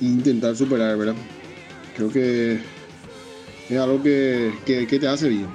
e 0.00 0.04
intentar 0.04 0.56
superar, 0.56 0.96
¿verdad? 0.96 1.14
Creo 1.96 2.10
que 2.10 2.58
es 3.68 3.78
algo 3.78 4.02
que, 4.02 4.52
que, 4.64 4.98
te 4.98 5.06
hace 5.06 5.28
bien. 5.28 5.46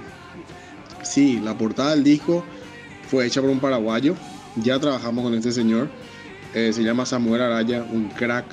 Sí, 1.03 1.39
la 1.43 1.57
portada 1.57 1.91
del 1.91 2.03
disco 2.03 2.43
fue 3.09 3.25
hecha 3.25 3.41
por 3.41 3.49
un 3.49 3.59
paraguayo. 3.59 4.15
Ya 4.55 4.79
trabajamos 4.79 5.23
con 5.23 5.33
este 5.33 5.51
señor. 5.51 5.89
Eh, 6.53 6.71
se 6.73 6.83
llama 6.83 7.05
Samuel 7.05 7.41
Araya, 7.41 7.83
un 7.83 8.09
crack. 8.09 8.45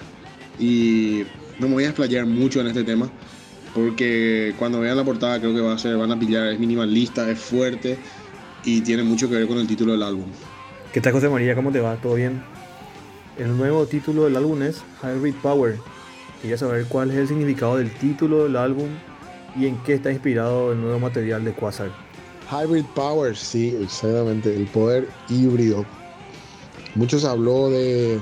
Y 0.59 1.23
no 1.59 1.69
me 1.69 1.75
voy 1.75 1.85
a 1.85 1.89
explayar 1.89 2.27
mucho 2.27 2.61
en 2.61 2.69
este 2.69 2.85
tema. 2.85 3.11
Porque 3.75 4.55
cuando 4.59 4.81
vean 4.81 4.97
la 4.97 5.05
portada 5.05 5.39
creo 5.39 5.55
que 5.55 5.61
va 5.61 5.75
a 5.75 5.79
ser, 5.79 5.97
van 5.97 6.13
a 6.13 6.19
pillar, 6.19 6.49
es 6.49 6.59
minimalista, 6.59 7.31
es 7.31 7.39
fuerte 7.39 7.99
y 8.65 8.83
tiene 8.83 9.03
mucho 9.03 9.29
que 9.29 9.37
ver 9.37 9.47
con 9.47 9.59
el 9.59 9.67
título 9.67 9.93
del 9.93 10.03
álbum. 10.03 10.27
¿Qué 10.93 11.01
tal 11.01 11.13
José 11.13 11.29
María? 11.29 11.55
¿Cómo 11.55 11.73
te 11.73 11.81
va? 11.81 11.97
¿Todo 11.97 12.15
bien? 12.15 12.43
El 13.39 13.57
nuevo 13.57 13.87
título 13.87 14.25
del 14.25 14.37
álbum 14.37 14.63
es 14.63 14.83
Hybrid 15.03 15.35
Power. 15.37 15.79
Quería 16.43 16.59
saber 16.59 16.85
cuál 16.87 17.11
es 17.13 17.17
el 17.17 17.29
significado 17.29 17.79
del 17.79 17.91
título 17.91 18.45
del 18.45 18.57
álbum 18.57 18.89
y 19.57 19.67
en 19.67 19.79
qué 19.79 19.95
está 19.95 20.13
inspirado 20.13 20.73
el 20.73 20.81
nuevo 20.81 20.99
material 20.99 21.45
de 21.45 21.53
Quasar. 21.53 21.91
Hybrid 22.53 22.85
Power, 22.95 23.35
sí, 23.35 23.75
exactamente, 23.81 24.55
el 24.55 24.67
poder 24.67 25.09
híbrido. 25.31 25.87
Muchos 26.95 27.25
habló 27.25 27.71
de, 27.71 28.21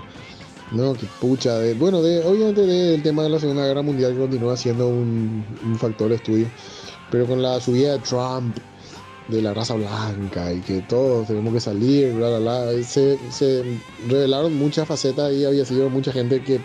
no, 0.71 0.95
que 0.95 1.07
pucha, 1.21 1.59
de, 1.59 1.75
bueno, 1.75 2.01
de, 2.01 2.25
obviamente 2.25 2.61
del 2.65 3.03
tema 3.03 3.25
de 3.25 3.31
la 3.31 3.41
Segunda 3.41 3.67
Guerra 3.67 3.83
Mundial 3.83 4.13
que 4.13 4.19
continúa 4.21 4.57
siendo 4.57 4.89
un, 4.89 5.45
factor 5.79 6.11
de 6.11 6.17
estudio, 6.17 6.47
pero 7.11 7.27
con 7.27 7.43
la 7.43 7.61
subida 7.61 7.93
de 7.93 7.99
Trump 7.99 8.57
de 9.27 9.43
la 9.43 9.55
raza 9.55 9.75
blanca 9.75 10.53
y 10.53 10.61
que 10.61 10.81
todos 10.83 11.27
tenemos 11.27 11.53
que 11.53 11.61
salir, 11.61 12.13
bla, 12.13 12.39
bla, 12.39 12.39
bla. 12.39 12.83
Se, 12.85 13.19
revelaron 14.09 14.57
muchas 14.57 14.87
facetas 14.87 15.33
y 15.33 15.45
había 15.45 15.65
sido 15.65 15.91
mucha 15.91 16.13
gente 16.13 16.43
que 16.43 16.61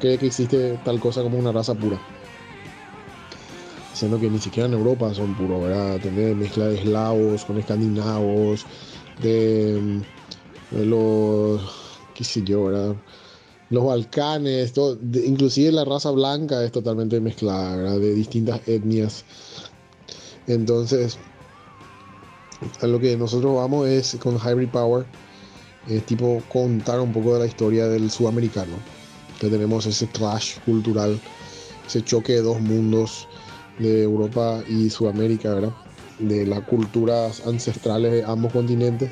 cree 0.00 0.18
que 0.18 0.26
existe 0.26 0.78
tal 0.84 0.98
cosa 0.98 1.22
como 1.22 1.38
una 1.38 1.52
raza 1.52 1.74
pura. 1.74 2.00
Siendo 3.96 4.20
que 4.20 4.28
ni 4.28 4.38
siquiera 4.38 4.68
en 4.68 4.74
Europa 4.74 5.14
son 5.14 5.34
puros, 5.34 5.62
¿verdad? 5.62 5.98
Tener 5.98 6.36
mezcla 6.36 6.66
de 6.66 6.74
eslavos 6.74 7.46
con 7.46 7.56
escandinavos, 7.56 8.66
de, 9.22 10.02
los, 10.70 11.62
qué 12.12 12.22
sé 12.22 12.42
yo, 12.42 12.64
¿verdad? 12.64 12.94
Los 13.70 13.86
Balcanes, 13.86 14.74
todo, 14.74 14.98
inclusive 15.24 15.72
la 15.72 15.86
raza 15.86 16.10
blanca 16.10 16.62
es 16.62 16.72
totalmente 16.72 17.18
mezclada, 17.22 17.74
¿verdad? 17.74 17.98
De 17.98 18.12
distintas 18.12 18.60
etnias. 18.68 19.24
Entonces, 20.46 21.16
a 22.82 22.86
lo 22.86 23.00
que 23.00 23.16
nosotros 23.16 23.56
vamos 23.56 23.88
es 23.88 24.18
con 24.20 24.36
Hybrid 24.36 24.68
Power, 24.68 25.06
es 25.88 26.04
tipo 26.04 26.42
contar 26.52 27.00
un 27.00 27.14
poco 27.14 27.32
de 27.32 27.40
la 27.40 27.46
historia 27.46 27.88
del 27.88 28.10
sudamericano, 28.10 28.76
que 29.40 29.48
tenemos 29.48 29.86
ese 29.86 30.06
clash 30.06 30.58
cultural, 30.66 31.18
ese 31.86 32.04
choque 32.04 32.34
de 32.34 32.42
dos 32.42 32.60
mundos 32.60 33.26
de 33.78 34.02
Europa 34.02 34.62
y 34.68 34.90
Sudamérica, 34.90 35.54
¿verdad? 35.54 35.72
De 36.18 36.46
las 36.46 36.60
culturas 36.60 37.42
ancestrales 37.46 38.12
de 38.12 38.24
ambos 38.24 38.52
continentes 38.52 39.10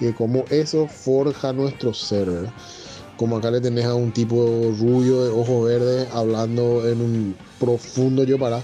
y 0.00 0.06
de 0.06 0.14
cómo 0.14 0.44
eso 0.50 0.88
forja 0.88 1.52
nuestro 1.52 1.92
ser, 1.92 2.30
¿verdad? 2.30 2.52
Como 3.16 3.36
acá 3.36 3.50
le 3.50 3.60
tenés 3.60 3.84
a 3.84 3.94
un 3.94 4.12
tipo 4.12 4.72
rubio 4.78 5.24
de 5.24 5.30
ojos 5.30 5.66
verdes 5.66 6.08
hablando 6.12 6.88
en 6.88 7.00
un 7.00 7.36
profundo 7.58 8.24
yo 8.24 8.38
para, 8.38 8.62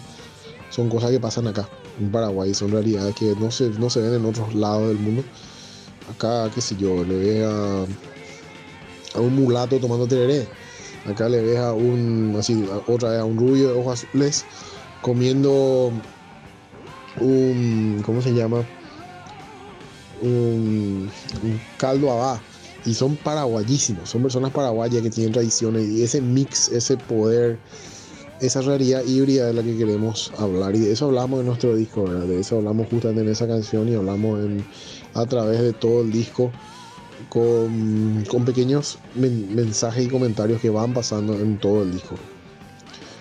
son 0.70 0.88
cosas 0.88 1.10
que 1.10 1.20
pasan 1.20 1.48
acá 1.48 1.68
en 2.00 2.10
Paraguay 2.10 2.52
son 2.54 2.72
realidades 2.72 3.14
que 3.14 3.34
no 3.36 3.50
se, 3.50 3.70
no 3.70 3.90
se 3.90 4.00
ven 4.00 4.14
en 4.14 4.24
otros 4.24 4.54
lados 4.54 4.88
del 4.88 4.98
mundo. 4.98 5.22
Acá, 6.10 6.50
qué 6.54 6.60
sé 6.60 6.76
yo, 6.76 7.04
le 7.04 7.16
ves 7.16 7.44
a, 7.44 9.20
un 9.20 9.36
mulato 9.36 9.78
tomando 9.78 10.06
tereré. 10.06 10.46
Acá 11.06 11.28
le 11.28 11.40
ves 11.42 11.58
a 11.58 11.72
un, 11.72 12.34
así, 12.38 12.66
otra 12.86 13.10
vez 13.10 13.20
a 13.20 13.24
un 13.24 13.38
rubio 13.38 13.68
de 13.68 13.74
ojos 13.74 14.04
azules 14.04 14.44
comiendo 15.04 15.92
un, 17.20 18.02
¿cómo 18.06 18.22
se 18.22 18.32
llama? 18.32 18.64
Un, 20.22 21.10
un 21.42 21.60
caldo 21.76 22.10
abá. 22.10 22.40
Y 22.86 22.94
son 22.94 23.16
paraguayísimos, 23.16 24.08
son 24.08 24.22
personas 24.22 24.50
paraguayas 24.50 25.02
que 25.02 25.10
tienen 25.10 25.32
tradiciones 25.32 25.86
y 25.90 26.02
ese 26.02 26.22
mix, 26.22 26.68
ese 26.68 26.96
poder 26.96 27.58
esa 28.40 28.62
realidad 28.62 29.04
híbrida 29.04 29.46
de 29.46 29.54
la 29.54 29.62
que 29.62 29.76
queremos 29.76 30.32
hablar 30.38 30.74
y 30.74 30.80
de 30.80 30.92
eso 30.92 31.06
hablamos 31.06 31.40
en 31.40 31.46
nuestro 31.46 31.76
disco, 31.76 32.08
de 32.08 32.40
eso 32.40 32.56
hablamos 32.56 32.88
justamente 32.88 33.22
en 33.22 33.28
esa 33.28 33.46
canción 33.46 33.88
y 33.88 33.94
hablamos 33.94 34.40
a 35.14 35.26
través 35.26 35.60
de 35.60 35.72
todo 35.72 36.02
el 36.02 36.12
disco 36.12 36.50
con, 37.28 38.24
con 38.28 38.44
pequeños 38.44 38.98
mensajes 39.14 40.04
y 40.04 40.08
comentarios 40.08 40.60
que 40.60 40.70
van 40.70 40.92
pasando 40.92 41.34
en 41.34 41.58
todo 41.58 41.82
el 41.82 41.92
disco. 41.92 42.16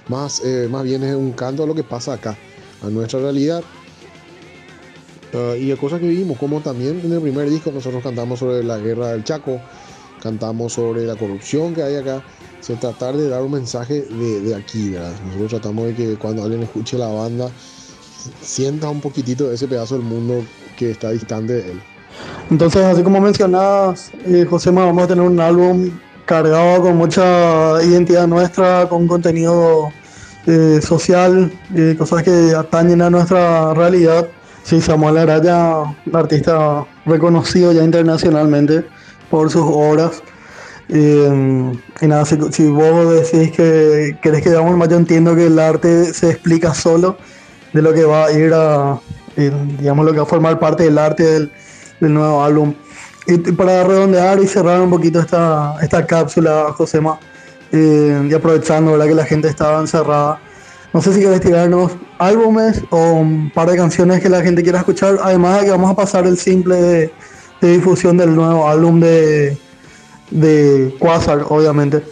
Más, 0.08 0.42
eh, 0.44 0.68
más 0.70 0.84
bien 0.84 1.04
es 1.04 1.16
un 1.16 1.32
canto 1.32 1.64
a 1.64 1.68
lo 1.68 1.76
que 1.76 1.84
pasa 1.84 2.14
acá, 2.14 2.38
a 2.82 2.90
nuestra 2.90 3.20
realidad 3.20 3.64
uh, 5.34 5.56
y 5.56 5.72
a 5.72 5.78
cosas 5.78 6.02
que 6.02 6.08
vivimos, 6.08 6.38
como 6.38 6.60
también 6.60 7.00
en 7.04 7.14
el 7.14 7.22
primer 7.22 7.50
disco 7.50 7.72
nosotros 7.72 8.04
cantamos 8.04 8.40
sobre 8.40 8.64
la 8.64 8.78
guerra 8.78 9.14
del 9.14 9.24
Chaco, 9.24 9.62
cantamos 10.22 10.74
sobre 10.74 11.06
la 11.06 11.16
corrupción 11.16 11.74
que 11.74 11.84
hay 11.84 11.96
acá 11.96 12.24
se 12.64 12.76
tratar 12.78 13.18
de 13.18 13.28
dar 13.28 13.42
un 13.42 13.52
mensaje 13.52 14.04
de, 14.04 14.56
aquí, 14.56 14.92
¿verdad? 14.92 15.12
Nosotros 15.26 15.50
tratamos 15.50 15.88
de 15.88 15.96
que 15.96 16.16
cuando 16.16 16.44
alguien 16.44 16.64
escuche 16.64 16.98
la 16.98 17.08
banda 17.08 17.50
sienta 18.42 18.90
un 18.90 19.02
poquitito 19.02 19.50
de 19.50 19.56
ese 19.56 19.68
pedazo 19.68 19.96
del 19.96 20.06
mundo 20.06 20.46
que 20.78 20.92
está 20.92 21.12
distante 21.12 21.54
de 21.54 21.72
él. 21.72 21.82
Entonces, 22.50 22.82
así 22.86 23.04
como 23.04 23.20
mencionabas, 23.20 24.12
eh, 24.26 24.46
José, 24.50 24.72
vamos 24.72 25.04
a 25.04 25.08
tener 25.08 25.26
un 25.26 25.40
álbum 25.42 25.92
cargado 26.26 26.82
con 26.82 26.98
mucha 26.98 27.84
identidad 27.84 28.28
nuestra, 28.28 28.88
con 28.90 29.08
contenido 29.08 29.92
eh, 30.46 30.80
social, 30.82 31.52
eh, 31.76 31.96
cosas 31.98 32.24
que 32.24 32.54
atañen 32.56 33.02
a 33.02 33.10
nuestra 33.10 33.74
realidad. 33.74 34.28
Sí, 34.64 34.82
Samuel 34.82 35.18
Araya, 35.18 35.80
un 36.06 36.16
artista 36.16 36.86
reconocido 37.06 37.72
ya 37.72 37.84
internacionalmente 37.84 38.86
por 39.30 39.50
sus 39.50 39.64
obras. 39.66 40.22
Em, 40.90 41.72
y 42.02 42.08
nada, 42.08 42.26
si, 42.26 42.68
vos 42.68 43.10
decís 43.10 43.52
que 43.56 44.18
querés 44.22 44.42
que 44.42 44.50
digamos 44.50 44.78
más, 44.78 44.90
yo 44.90 44.98
entiendo 44.98 45.36
que 45.36 45.48
el 45.48 45.58
arte 45.58 46.14
se 46.14 46.32
explica 46.32 46.74
solo 46.74 47.18
de 47.74 47.82
lo 47.82 47.94
que 47.94 48.04
va 48.04 48.26
a 48.26 48.32
ir 48.32 48.54
a, 48.54 49.00
digamos, 49.36 50.06
lo 50.06 50.12
que 50.12 50.18
va 50.18 50.24
a 50.24 50.28
formar 50.28 50.60
parte 50.60 50.84
del 50.84 50.98
arte 50.98 51.24
del, 51.24 51.52
nuevo 52.00 52.44
álbum. 52.44 52.74
Y, 53.26 53.38
para 53.38 53.84
redondear 53.84 54.40
y 54.40 54.48
cerrar 54.48 54.82
un 54.82 54.90
poquito 54.90 55.20
esta, 55.20 55.76
esta 55.82 56.06
cápsula, 56.06 56.74
Josema, 56.76 57.20
eh, 57.72 58.28
y 58.30 58.34
aprovechando 58.34 58.92
¿verdad? 58.92 59.08
que 59.08 59.16
la 59.16 59.26
gente 59.26 59.48
estaba 59.48 59.80
encerrada, 59.80 60.40
no 60.94 61.02
sé 61.02 61.14
si 61.14 61.22
quieres 61.22 61.42
tirarnos 61.42 61.94
álbumes 62.20 62.84
o 62.92 63.14
un 63.14 63.52
par 63.52 63.70
de 63.70 63.78
canciones 63.78 64.22
que 64.22 64.30
la 64.30 64.42
gente 64.42 64.62
quiera 64.62 64.80
escuchar, 64.80 65.18
además 65.24 65.60
de 65.60 65.66
que 65.66 65.72
vamos 65.72 65.92
a 65.92 65.96
pasar 65.96 66.28
el 66.28 66.38
simple 66.38 67.12
de 67.62 67.68
difusión 67.68 68.18
del 68.18 68.36
nuevo 68.36 68.68
álbum 68.68 69.00
de 69.00 69.58
de 70.34 70.96
Quasar, 71.00 71.46
obviamente. 71.50 72.04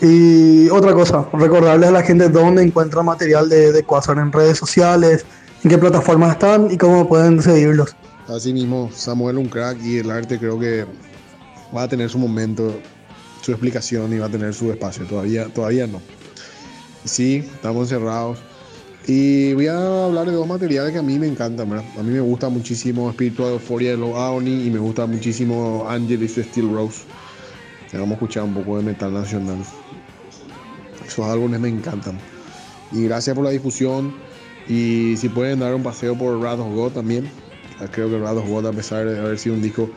Y 0.00 0.68
otra 0.70 0.92
cosa, 0.92 1.26
recordarles 1.32 1.88
a 1.88 1.92
la 1.92 2.02
gente 2.02 2.28
dónde 2.28 2.62
encuentra 2.62 3.02
material 3.02 3.48
de, 3.48 3.72
de 3.72 3.82
Quasar 3.82 4.18
en 4.18 4.32
redes 4.32 4.58
sociales, 4.58 5.24
en 5.64 5.70
qué 5.70 5.78
plataformas 5.78 6.32
están 6.32 6.70
y 6.70 6.76
cómo 6.76 7.08
pueden 7.08 7.42
seguirlos. 7.42 7.96
Así 8.28 8.52
mismo, 8.52 8.90
Samuel 8.92 9.38
un 9.38 9.48
crack 9.48 9.82
y 9.84 9.98
el 9.98 10.10
arte 10.10 10.38
creo 10.38 10.58
que 10.58 10.84
va 11.74 11.84
a 11.84 11.88
tener 11.88 12.10
su 12.10 12.18
momento, 12.18 12.74
su 13.42 13.52
explicación 13.52 14.12
y 14.12 14.18
va 14.18 14.26
a 14.26 14.30
tener 14.30 14.52
su 14.52 14.70
espacio. 14.70 15.06
Todavía, 15.06 15.46
todavía 15.46 15.86
no. 15.86 16.00
Sí, 17.04 17.44
estamos 17.54 17.90
encerrados. 17.90 18.38
Y 19.06 19.52
voy 19.54 19.68
a 19.68 20.06
hablar 20.06 20.26
de 20.26 20.32
dos 20.32 20.48
materiales 20.48 20.92
que 20.92 20.98
a 20.98 21.02
mí 21.02 21.18
me 21.18 21.28
encantan. 21.28 21.72
A 21.72 22.02
mí 22.02 22.10
me 22.10 22.20
gusta 22.20 22.48
muchísimo 22.48 23.12
Spiritual 23.12 23.52
Euphoria 23.52 23.92
de 23.92 23.96
los 23.96 24.16
Aoni 24.16 24.66
y 24.66 24.70
me 24.70 24.80
gusta 24.80 25.06
muchísimo 25.06 25.86
Angelis 25.88 26.34
de 26.34 26.42
Steel 26.42 26.72
Rose. 26.72 27.02
Vamos 27.92 28.10
a 28.10 28.14
escuchar 28.14 28.42
un 28.42 28.54
poco 28.54 28.76
de 28.76 28.82
metal 28.82 29.12
nacional. 29.12 29.58
Esos 31.06 31.24
álbumes 31.24 31.60
me 31.60 31.68
encantan. 31.68 32.18
Y 32.92 33.04
gracias 33.04 33.34
por 33.36 33.44
la 33.44 33.50
difusión. 33.50 34.12
Y 34.68 35.16
si 35.16 35.28
pueden 35.28 35.60
dar 35.60 35.74
un 35.74 35.84
paseo 35.84 36.18
por 36.18 36.36
Wrath 36.38 36.58
of 36.58 36.74
God 36.74 36.92
también. 36.92 37.30
Creo 37.90 38.08
que 38.08 38.16
Wrath 38.16 38.38
of 38.38 38.64
a 38.64 38.72
pesar 38.72 39.06
de 39.06 39.18
haber 39.18 39.38
sido 39.38 39.54
un 39.54 39.62
disco 39.62 39.90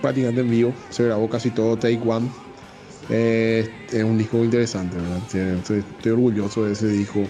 prácticamente 0.00 0.40
en 0.40 0.50
vivo, 0.50 0.74
se 0.90 1.04
grabó 1.04 1.28
casi 1.28 1.50
todo 1.50 1.76
Take 1.76 2.00
One. 2.04 2.28
Eh, 3.08 3.68
es 3.90 4.04
un 4.04 4.16
disco 4.16 4.44
interesante, 4.44 4.96
¿verdad? 4.96 5.20
Estoy, 5.58 5.84
orgulloso 6.10 6.64
de 6.64 6.72
ese 6.72 6.88
disco, 6.88 7.28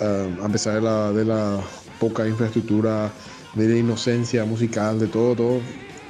a 0.00 0.48
pesar 0.48 0.74
de 0.74 0.80
la, 0.80 1.12
de 1.12 1.24
la 1.24 1.60
poca 1.98 2.26
infraestructura, 2.26 3.12
de 3.54 3.68
la 3.68 3.76
inocencia 3.76 4.44
musical, 4.44 4.98
de 4.98 5.08
todo, 5.08 5.34
todo. 5.34 5.62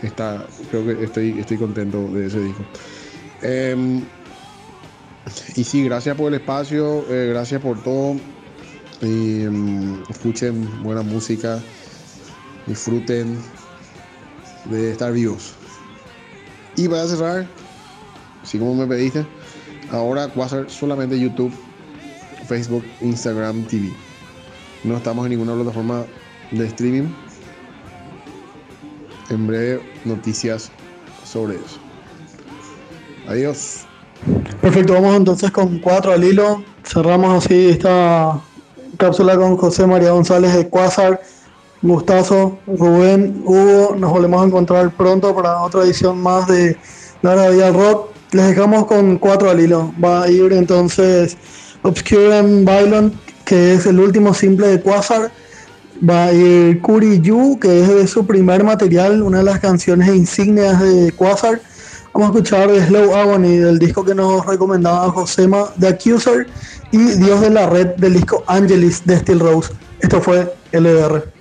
Está, 0.02 0.46
creo 0.70 0.84
que 0.84 1.04
estoy, 1.04 1.38
estoy 1.38 1.58
contento 1.58 2.08
de 2.12 2.26
ese 2.26 2.40
disco. 2.40 2.64
Em, 3.40 4.02
y 5.54 5.64
sí, 5.64 5.84
gracias 5.84 6.16
por 6.16 6.32
el 6.32 6.40
espacio, 6.40 7.04
eh, 7.10 7.28
gracias 7.28 7.60
por 7.60 7.82
todo. 7.82 8.16
Em, 9.00 10.02
escuchen 10.08 10.82
buena 10.82 11.02
música, 11.02 11.62
disfruten 12.66 13.38
de 14.66 14.92
estar 14.92 15.12
vivos. 15.12 15.54
Y 16.76 16.88
para 16.88 17.06
cerrar, 17.06 17.46
así 18.42 18.58
como 18.58 18.74
me 18.74 18.86
pediste, 18.86 19.24
ahora 19.90 20.26
va 20.28 20.44
a 20.44 20.68
solamente 20.68 21.18
YouTube, 21.18 21.52
Facebook, 22.46 22.84
Instagram, 23.00 23.64
TV. 23.64 23.92
No 24.84 24.96
estamos 24.96 25.24
en 25.26 25.30
ninguna 25.30 25.54
plataforma 25.54 26.04
de 26.50 26.66
streaming. 26.66 27.08
En 29.30 29.46
breve, 29.46 29.82
noticias 30.04 30.70
sobre 31.24 31.56
eso. 31.56 31.78
Adiós. 33.26 33.86
Perfecto, 34.60 34.94
vamos 34.94 35.16
entonces 35.16 35.50
con 35.50 35.78
cuatro 35.80 36.12
al 36.12 36.22
hilo. 36.22 36.62
Cerramos 36.84 37.44
así 37.44 37.70
esta 37.70 38.40
cápsula 38.96 39.36
con 39.36 39.56
José 39.56 39.86
María 39.86 40.10
González 40.10 40.54
de 40.54 40.68
Quasar. 40.68 41.20
Gustazo, 41.82 42.58
Rubén, 42.66 43.42
Hugo, 43.44 43.96
nos 43.98 44.10
volvemos 44.10 44.42
a 44.42 44.46
encontrar 44.46 44.90
pronto 44.92 45.34
para 45.34 45.60
otra 45.62 45.82
edición 45.82 46.18
más 46.18 46.46
de 46.46 46.76
La 47.20 47.50
Vida 47.50 47.70
Rock. 47.70 48.10
Les 48.32 48.48
dejamos 48.48 48.86
con 48.86 49.18
cuatro 49.18 49.50
al 49.50 49.60
hilo. 49.60 49.92
Va 50.02 50.24
a 50.24 50.30
ir 50.30 50.52
entonces 50.52 51.36
Obscure 51.82 52.38
and 52.38 52.68
Violent, 52.68 53.14
que 53.44 53.74
es 53.74 53.86
el 53.86 54.00
último 54.00 54.32
simple 54.32 54.68
de 54.68 54.80
Quasar. 54.80 55.30
Va 56.08 56.26
a 56.26 56.32
ir 56.32 56.80
Kuri 56.80 57.20
Yu, 57.20 57.58
que 57.60 57.82
es 57.82 57.88
de 57.88 58.06
su 58.06 58.26
primer 58.26 58.64
material, 58.64 59.22
una 59.22 59.38
de 59.38 59.44
las 59.44 59.60
canciones 59.60 60.08
insignias 60.08 60.80
de 60.80 61.12
Quasar. 61.12 61.60
Vamos 62.14 62.30
a 62.30 62.32
escuchar 62.32 62.70
Slow 62.70 63.14
Agony 63.14 63.58
del 63.58 63.78
disco 63.78 64.02
que 64.02 64.14
nos 64.14 64.46
recomendaba 64.46 65.10
Josema 65.10 65.66
The 65.78 65.88
Accuser 65.88 66.46
y 66.90 66.98
Dios 66.98 67.42
de 67.42 67.50
la 67.50 67.68
Red 67.68 67.96
del 67.96 68.14
disco 68.14 68.42
Angelis 68.46 69.04
de 69.04 69.18
Steel 69.18 69.40
Rose. 69.40 69.74
Esto 70.00 70.22
fue 70.22 70.54
LDR. 70.72 71.35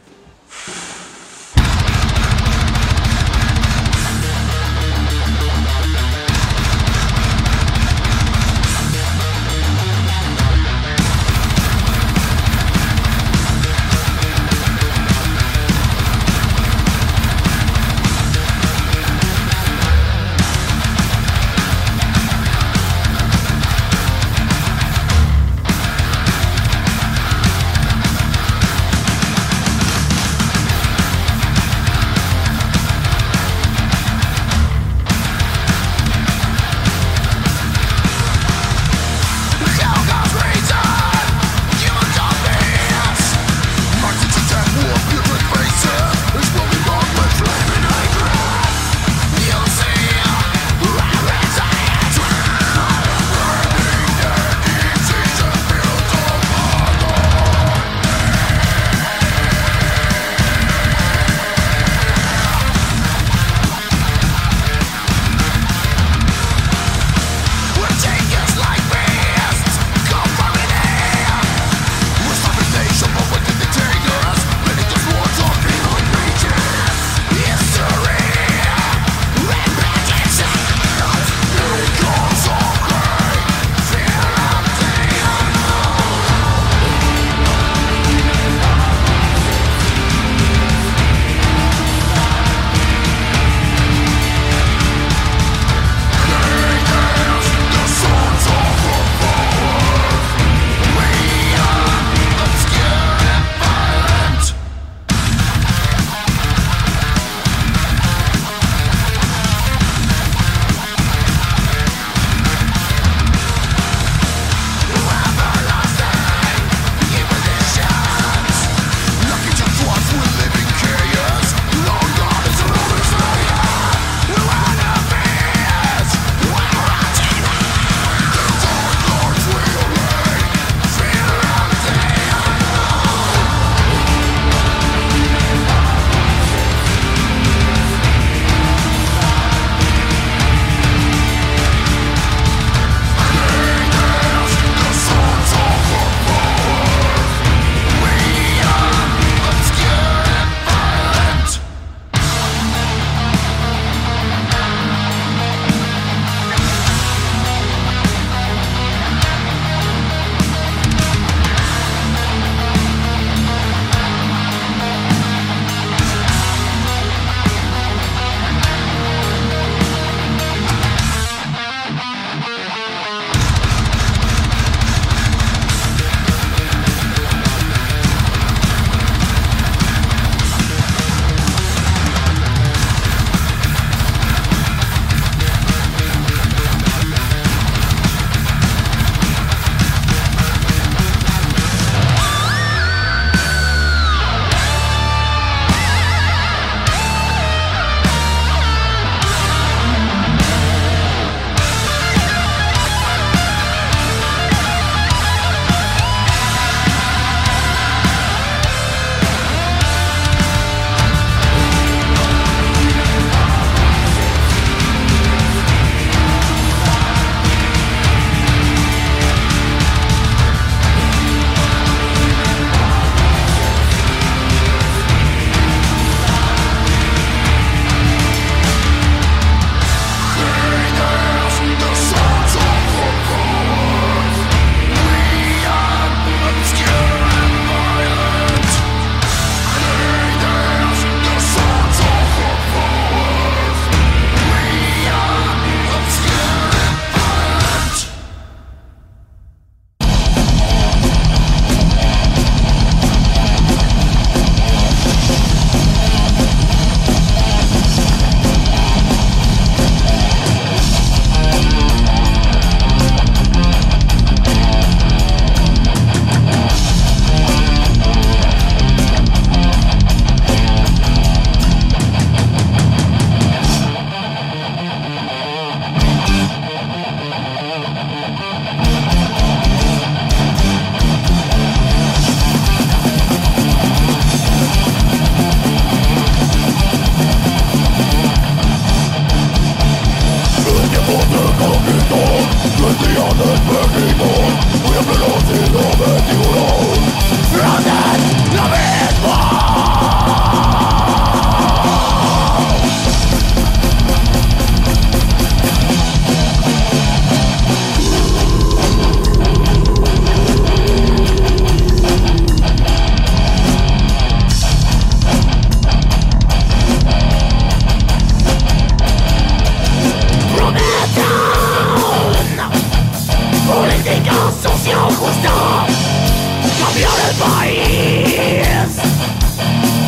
país 327.66 329.02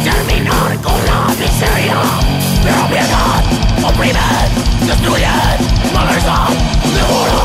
Terminar 0.03 0.77
con 0.81 0.99
la 1.05 1.27
miseria 1.39 2.01
Propiedad 2.63 3.43
Oprimen 3.83 4.49
Destruyen 4.85 5.57
Mothers 5.93 6.27
of 6.27 6.53
the 6.93 7.03
world 7.11 7.37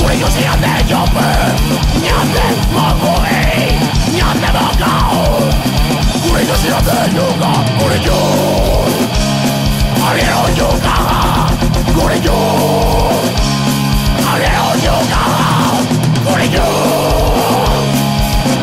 Cuello 0.00 0.28
se 0.30 0.46
han 0.46 0.60
de 0.60 0.74
llover 0.88 1.54
Ni 2.00 2.08
han 2.08 2.32
de 2.36 2.46
mojoey 2.72 3.78
Ni 4.12 4.20
han 4.20 4.40
de 4.40 4.50
bacao. 4.56 5.24
Cuello 6.28 6.56
se 6.56 6.68
han 6.74 6.84
de 6.84 7.12
llover 7.14 7.64
Por 7.78 7.92
ello 7.92 8.18
Arriero 10.06 10.48
yo 10.56 10.68
caga 10.82 11.20
Hola 16.24 16.44
yo. 16.46 16.62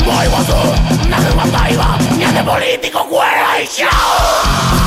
Hoy 0.09 0.27
político 2.45 3.05
guey, 3.09 3.19
¡ay, 3.19 3.67
chao! 3.67 4.86